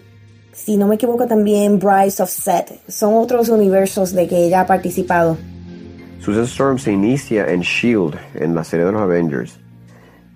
si 0.53 0.77
no 0.77 0.87
me 0.87 0.95
equivoco 0.95 1.27
también 1.27 1.79
Brides 1.79 2.21
of 2.21 2.29
Set. 2.29 2.79
Son 2.87 3.15
otros 3.15 3.49
universos 3.49 4.13
de 4.13 4.25
que 4.25 4.45
ella 4.45 4.61
ha 4.61 4.65
participado. 4.65 5.35
Susan 6.21 6.45
Storm 6.45 6.79
se 6.79 6.93
inicia 6.93 7.45
en 7.49 7.59
Shield, 7.59 8.15
en 8.35 8.55
la 8.55 8.63
serie 8.63 8.85
de 8.85 8.93
los 8.93 9.01
Avengers. 9.01 9.59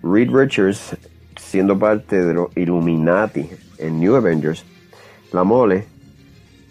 Reed 0.04 0.30
Richards, 0.32 0.96
siendo 1.38 1.78
parte 1.78 2.24
de 2.24 2.34
los 2.34 2.56
Illuminati 2.56 3.50
en 3.78 4.00
New 4.00 4.16
Avengers. 4.16 4.64
La 5.32 5.44
Mole 5.44 5.86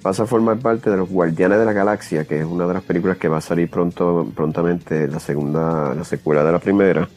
pasa 0.03 0.23
a 0.23 0.27
formar 0.27 0.59
parte 0.59 0.91
de 0.91 0.97
los 0.97 1.09
Guardianes 1.09 1.59
de 1.59 1.65
la 1.65 1.73
Galaxia, 1.73 2.25
que 2.25 2.41
es 2.41 2.45
una 2.45 2.67
de 2.67 2.75
las 2.75 2.83
películas 2.83 3.19
que 3.19 3.29
va 3.29 3.39
a 3.39 3.43
salir 3.43 3.69
pronto, 3.69 4.31
prontamente, 4.35 5.09
la 5.09 5.21
segunda, 5.21 5.95
la 5.95 6.05
secuela 6.05 6.45
de 6.45 6.53
la 6.53 6.59
primera. 6.59 7.09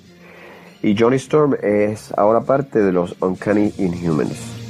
Y 0.84 0.96
Johnny 0.98 1.18
Storm 1.18 1.56
es 1.62 2.12
ahora 2.18 2.42
parte 2.42 2.80
de 2.80 2.92
los 2.92 3.16
Uncanny 3.22 3.74
Inhumans. 3.78 4.62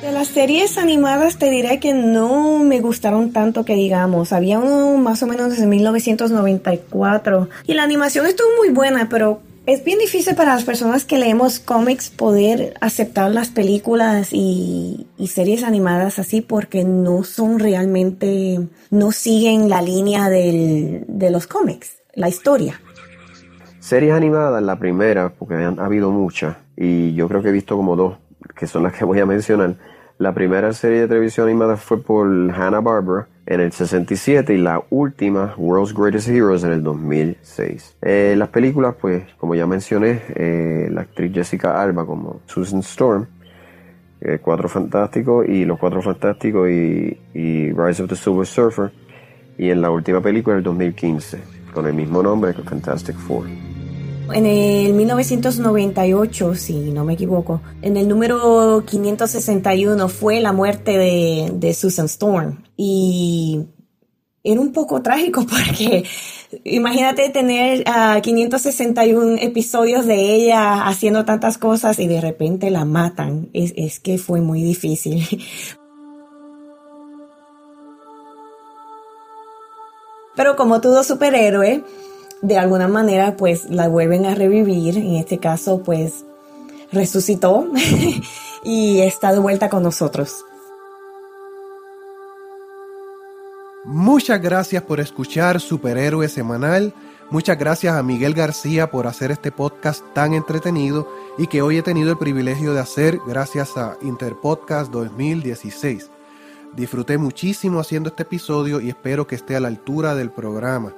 De 0.00 0.10
las 0.10 0.28
series 0.28 0.78
animadas 0.78 1.36
te 1.36 1.48
diré 1.48 1.78
que 1.78 1.94
no 1.94 2.58
me 2.58 2.80
gustaron 2.80 3.32
tanto 3.32 3.64
que 3.64 3.74
digamos. 3.74 4.32
Había 4.32 4.58
uno 4.58 4.96
más 4.96 5.22
o 5.22 5.28
menos 5.28 5.50
desde 5.50 5.66
1994 5.66 7.48
y 7.68 7.74
la 7.74 7.84
animación 7.84 8.26
estuvo 8.26 8.48
muy 8.58 8.70
buena, 8.70 9.08
pero 9.08 9.40
es 9.66 9.84
bien 9.84 9.98
difícil 9.98 10.34
para 10.34 10.54
las 10.54 10.64
personas 10.64 11.04
que 11.04 11.18
leemos 11.18 11.60
cómics 11.60 12.10
poder 12.10 12.74
aceptar 12.80 13.30
las 13.30 13.50
películas 13.50 14.30
y, 14.32 15.06
series 15.26 15.62
animadas 15.62 16.18
así 16.18 16.40
porque 16.40 16.84
no 16.84 17.22
son 17.22 17.58
realmente, 17.58 18.58
no 18.90 19.12
siguen 19.12 19.68
la 19.68 19.80
línea 19.80 20.28
de 20.28 21.28
los 21.30 21.46
cómics, 21.46 22.02
la 22.14 22.28
historia. 22.28 22.80
Series 23.78 24.12
animadas, 24.12 24.62
la 24.62 24.78
primera, 24.78 25.30
porque 25.30 25.54
han, 25.54 25.78
ha 25.80 25.86
habido 25.86 26.10
muchas, 26.10 26.56
y 26.76 27.14
yo 27.14 27.28
creo 27.28 27.42
que 27.42 27.48
he 27.48 27.52
visto 27.52 27.76
como 27.76 27.96
dos, 27.96 28.18
que 28.54 28.66
son 28.66 28.82
las 28.82 28.92
que 28.92 29.04
voy 29.04 29.20
a 29.20 29.26
mencionar. 29.26 29.76
La 30.18 30.34
primera 30.34 30.72
serie 30.72 31.00
de 31.00 31.08
televisión 31.08 31.48
animada 31.48 31.76
fue 31.76 32.02
por 32.02 32.26
Hanna-Barbera 32.26 33.28
en 33.46 33.60
el 33.60 33.72
67 33.72 34.54
y 34.54 34.58
la 34.58 34.82
última, 34.90 35.54
World's 35.56 35.94
Greatest 35.94 36.28
Heroes, 36.28 36.64
en 36.64 36.72
el 36.72 36.82
2006. 36.82 37.96
Eh, 38.02 38.34
las 38.36 38.48
películas, 38.48 38.94
pues, 39.00 39.24
como 39.36 39.54
ya 39.54 39.66
mencioné, 39.66 40.20
eh, 40.34 40.88
la 40.90 41.02
actriz 41.02 41.32
Jessica 41.32 41.82
Alba 41.82 42.06
como 42.06 42.40
Susan 42.46 42.80
Storm, 42.80 43.26
eh, 44.20 44.38
Cuatro 44.40 44.68
Fantásticos 44.68 45.48
y 45.48 45.64
Los 45.64 45.78
Cuatro 45.78 46.00
Fantásticos 46.02 46.68
y, 46.70 47.18
y, 47.34 47.72
Rise 47.72 48.04
of 48.04 48.08
the 48.08 48.16
Silver 48.16 48.46
Surfer. 48.46 48.92
Y 49.58 49.70
en 49.70 49.82
la 49.82 49.90
última 49.90 50.20
película, 50.20 50.56
el 50.56 50.62
2015, 50.62 51.38
con 51.74 51.86
el 51.86 51.94
mismo 51.94 52.22
nombre 52.22 52.52
Fantastic 52.52 53.16
Four. 53.16 53.46
En 54.32 54.46
el 54.46 54.92
1998, 54.94 56.54
si 56.54 56.74
no 56.92 57.04
me 57.04 57.14
equivoco, 57.14 57.60
en 57.82 57.96
el 57.96 58.08
número 58.08 58.84
561 58.86 60.08
fue 60.08 60.40
la 60.40 60.52
muerte 60.52 60.96
de, 60.98 61.74
Susan 61.74 62.06
Storm. 62.06 62.62
Y 62.76 63.66
era 64.42 64.60
un 64.60 64.72
poco 64.72 65.02
trágico 65.02 65.46
porque 65.50 66.04
imagínate 66.64 67.28
tener 67.30 67.84
561 68.22 69.36
episodios 69.40 70.06
de 70.06 70.34
ella 70.34 70.86
haciendo 70.86 71.24
tantas 71.24 71.58
cosas 71.58 71.98
y 71.98 72.06
de 72.08 72.20
repente 72.20 72.70
la 72.70 72.84
matan. 72.84 73.50
Es, 73.52 73.72
es 73.76 74.00
que 74.00 74.18
fue 74.18 74.40
muy 74.40 74.62
difícil. 74.62 75.26
Pero 80.34 80.56
como 80.56 80.80
todo 80.80 81.04
superhéroe, 81.04 81.84
de 82.42 82.58
alguna 82.58 82.88
manera 82.88 83.36
pues 83.36 83.70
la 83.70 83.88
vuelven 83.88 84.26
a 84.26 84.34
revivir, 84.34 84.98
en 84.98 85.14
este 85.14 85.38
caso 85.38 85.82
pues 85.82 86.24
resucitó 86.90 87.66
y 88.64 89.00
está 89.00 89.32
de 89.32 89.38
vuelta 89.38 89.70
con 89.70 89.82
nosotros. 89.82 90.44
Muchas 93.84 94.40
gracias 94.40 94.82
por 94.82 95.00
escuchar 95.00 95.60
Superhéroe 95.60 96.28
Semanal. 96.28 96.94
Muchas 97.30 97.58
gracias 97.58 97.94
a 97.96 98.02
Miguel 98.02 98.34
García 98.34 98.90
por 98.90 99.06
hacer 99.06 99.30
este 99.30 99.50
podcast 99.50 100.04
tan 100.12 100.34
entretenido 100.34 101.08
y 101.38 101.46
que 101.46 101.62
hoy 101.62 101.78
he 101.78 101.82
tenido 101.82 102.10
el 102.10 102.18
privilegio 102.18 102.74
de 102.74 102.80
hacer 102.80 103.18
gracias 103.26 103.76
a 103.76 103.96
Interpodcast 104.02 104.92
2016. 104.92 106.10
Disfruté 106.76 107.18
muchísimo 107.18 107.80
haciendo 107.80 108.10
este 108.10 108.22
episodio 108.22 108.80
y 108.80 108.88
espero 108.88 109.26
que 109.26 109.34
esté 109.34 109.56
a 109.56 109.60
la 109.60 109.68
altura 109.68 110.14
del 110.14 110.30
programa. 110.30 110.94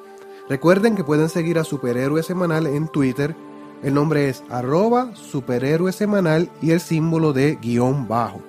Recuerden 0.49 0.95
que 0.95 1.05
pueden 1.05 1.31
seguir 1.31 1.59
a 1.59 1.65
Superhéroe 1.65 2.23
Semanal 2.23 2.67
en 2.67 2.89
Twitter. 2.89 3.35
El 3.83 3.95
nombre 3.95 4.29
es 4.29 4.45
arroba 4.51 5.15
superhéroe 5.15 5.91
semanal 5.93 6.51
y 6.61 6.73
el 6.73 6.81
símbolo 6.81 7.33
de 7.33 7.57
guion 7.57 8.07
bajo. 8.09 8.43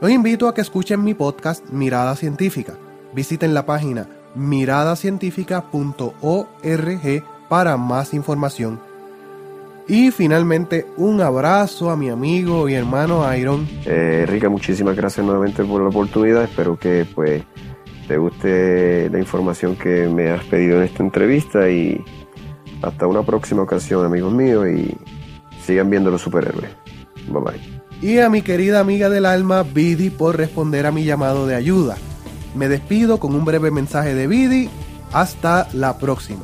Los 0.00 0.10
invito 0.10 0.48
a 0.48 0.54
que 0.54 0.62
escuchen 0.62 1.04
mi 1.04 1.14
podcast 1.14 1.68
Mirada 1.70 2.16
Científica. 2.16 2.74
Visiten 3.12 3.54
la 3.54 3.66
página 3.66 4.08
miradacientífica.org 4.34 7.24
para 7.48 7.76
más 7.76 8.12
información. 8.14 8.80
Y 9.86 10.10
finalmente 10.12 10.86
un 10.96 11.20
abrazo 11.20 11.90
a 11.90 11.96
mi 11.96 12.08
amigo 12.08 12.66
y 12.68 12.74
hermano 12.74 13.24
Iron. 13.36 13.68
Eh, 13.84 14.40
muchísimas 14.48 14.96
gracias 14.96 15.26
nuevamente 15.26 15.64
por 15.64 15.82
la 15.82 15.88
oportunidad. 15.88 16.44
Espero 16.44 16.78
que 16.78 17.04
pues 17.12 17.42
te 18.10 18.18
guste 18.18 19.08
la 19.08 19.20
información 19.20 19.76
que 19.76 20.08
me 20.08 20.30
has 20.30 20.44
pedido 20.46 20.78
en 20.78 20.82
esta 20.82 21.00
entrevista 21.00 21.70
y 21.70 22.04
hasta 22.82 23.06
una 23.06 23.22
próxima 23.22 23.62
ocasión, 23.62 24.04
amigos 24.04 24.32
míos, 24.32 24.66
y 24.66 24.96
sigan 25.64 25.90
viendo 25.90 26.10
los 26.10 26.20
superhéroes. 26.20 26.70
Bye 27.28 27.40
bye. 27.40 27.82
Y 28.02 28.18
a 28.18 28.28
mi 28.28 28.42
querida 28.42 28.80
amiga 28.80 29.08
del 29.10 29.26
alma, 29.26 29.62
Bidi, 29.62 30.10
por 30.10 30.36
responder 30.36 30.86
a 30.86 30.90
mi 30.90 31.04
llamado 31.04 31.46
de 31.46 31.54
ayuda. 31.54 31.98
Me 32.56 32.68
despido 32.68 33.20
con 33.20 33.32
un 33.32 33.44
breve 33.44 33.70
mensaje 33.70 34.12
de 34.12 34.26
Bidi. 34.26 34.68
Hasta 35.12 35.68
la 35.72 35.96
próxima. 35.96 36.42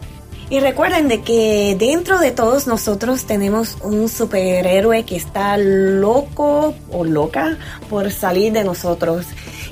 Y 0.48 0.60
recuerden 0.60 1.08
de 1.08 1.22
que 1.22 1.74
dentro 1.76 2.20
de 2.20 2.30
todos 2.30 2.68
nosotros 2.68 3.24
tenemos 3.24 3.76
un 3.82 4.08
superhéroe 4.08 5.04
que 5.04 5.16
está 5.16 5.56
loco 5.58 6.74
o 6.92 7.04
loca 7.04 7.58
por 7.90 8.12
salir 8.12 8.52
de 8.52 8.62
nosotros. 8.62 9.26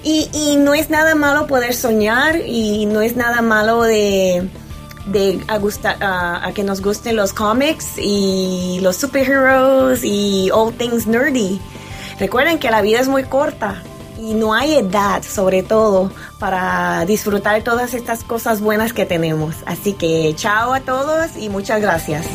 Y, 0.05 0.29
y 0.35 0.57
no 0.57 0.75
es 0.75 0.91
nada 0.91 1.15
malo 1.15 1.47
poder 1.47 1.75
soñar 1.75 2.37
y 2.37 2.85
no 2.87 3.01
es 3.01 3.17
nada 3.17 3.41
malo 3.41 3.83
de, 3.83 4.49
de 5.07 5.43
a, 5.49 5.57
gustar, 5.59 5.97
a, 6.03 6.47
a 6.47 6.53
que 6.53 6.63
nos 6.63 6.83
gusten 6.83 7.17
los 7.17 7.33
cómics 7.33 7.97
y 7.97 8.81
los 8.83 8.97
superheroes 8.97 10.05
y 10.05 10.51
all 10.53 10.75
things 10.75 11.07
nerdy. 11.07 11.59
Recuerden 12.21 12.59
que 12.59 12.71
la 12.71 12.83
vida 12.83 13.01
es 13.01 13.09
muy 13.09 13.25
corta 13.25 13.83
y 14.19 14.35
no 14.35 14.55
hay 14.55 14.77
edad, 14.77 15.23
sobre 15.23 15.63
todo, 15.63 16.11
para 16.39 17.05
disfrutar 17.07 17.63
todas 17.63 17.95
estas 17.95 18.25
cosas 18.25 18.61
buenas 18.61 18.93
que 18.93 19.05
tenemos. 19.07 19.57
Así 19.67 19.93
que 19.95 20.33
chao 20.37 20.73
a 20.73 20.81
todos 20.81 21.37
y 21.39 21.49
muchas 21.49 21.81
gracias. 21.81 22.27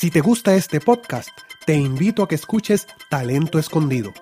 Si 0.00 0.10
te 0.10 0.22
gusta 0.22 0.54
este 0.54 0.80
podcast, 0.80 1.28
te 1.66 1.74
invito 1.74 2.22
a 2.22 2.28
que 2.28 2.34
escuches 2.34 2.86
Talento 3.10 3.58
Escondido. 3.58 4.14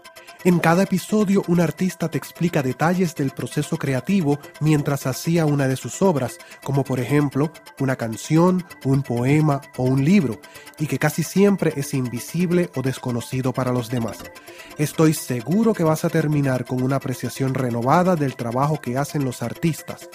En 0.42 0.58
cada 0.58 0.82
episodio 0.82 1.44
un 1.46 1.60
artista 1.60 2.08
te 2.08 2.18
explica 2.18 2.64
detalles 2.64 3.14
del 3.14 3.30
proceso 3.30 3.76
creativo 3.76 4.40
mientras 4.58 5.06
hacía 5.06 5.46
una 5.46 5.68
de 5.68 5.76
sus 5.76 6.02
obras, 6.02 6.38
como 6.64 6.82
por 6.82 6.98
ejemplo 6.98 7.52
una 7.78 7.94
canción, 7.94 8.66
un 8.84 9.04
poema 9.04 9.60
o 9.76 9.84
un 9.84 10.04
libro, 10.04 10.40
y 10.80 10.88
que 10.88 10.98
casi 10.98 11.22
siempre 11.22 11.72
es 11.76 11.94
invisible 11.94 12.70
o 12.74 12.82
desconocido 12.82 13.52
para 13.52 13.72
los 13.72 13.88
demás. 13.88 14.18
Estoy 14.78 15.14
seguro 15.14 15.74
que 15.74 15.84
vas 15.84 16.04
a 16.04 16.10
terminar 16.10 16.64
con 16.64 16.82
una 16.82 16.96
apreciación 16.96 17.54
renovada 17.54 18.16
del 18.16 18.34
trabajo 18.34 18.80
que 18.80 18.98
hacen 18.98 19.24
los 19.24 19.42
artistas. 19.42 20.08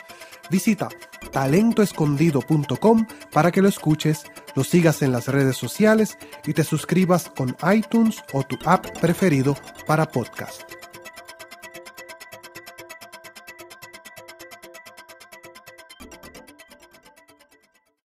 Visita 0.49 0.89
talentoescondido.com 1.31 3.07
para 3.31 3.51
que 3.51 3.61
lo 3.61 3.69
escuches, 3.69 4.25
lo 4.55 4.63
sigas 4.63 5.01
en 5.01 5.11
las 5.11 5.27
redes 5.27 5.57
sociales 5.57 6.17
y 6.45 6.53
te 6.53 6.63
suscribas 6.63 7.29
con 7.29 7.55
iTunes 7.73 8.23
o 8.33 8.43
tu 8.43 8.57
app 8.65 8.85
preferido 8.99 9.55
para 9.87 10.09
podcast. 10.11 10.61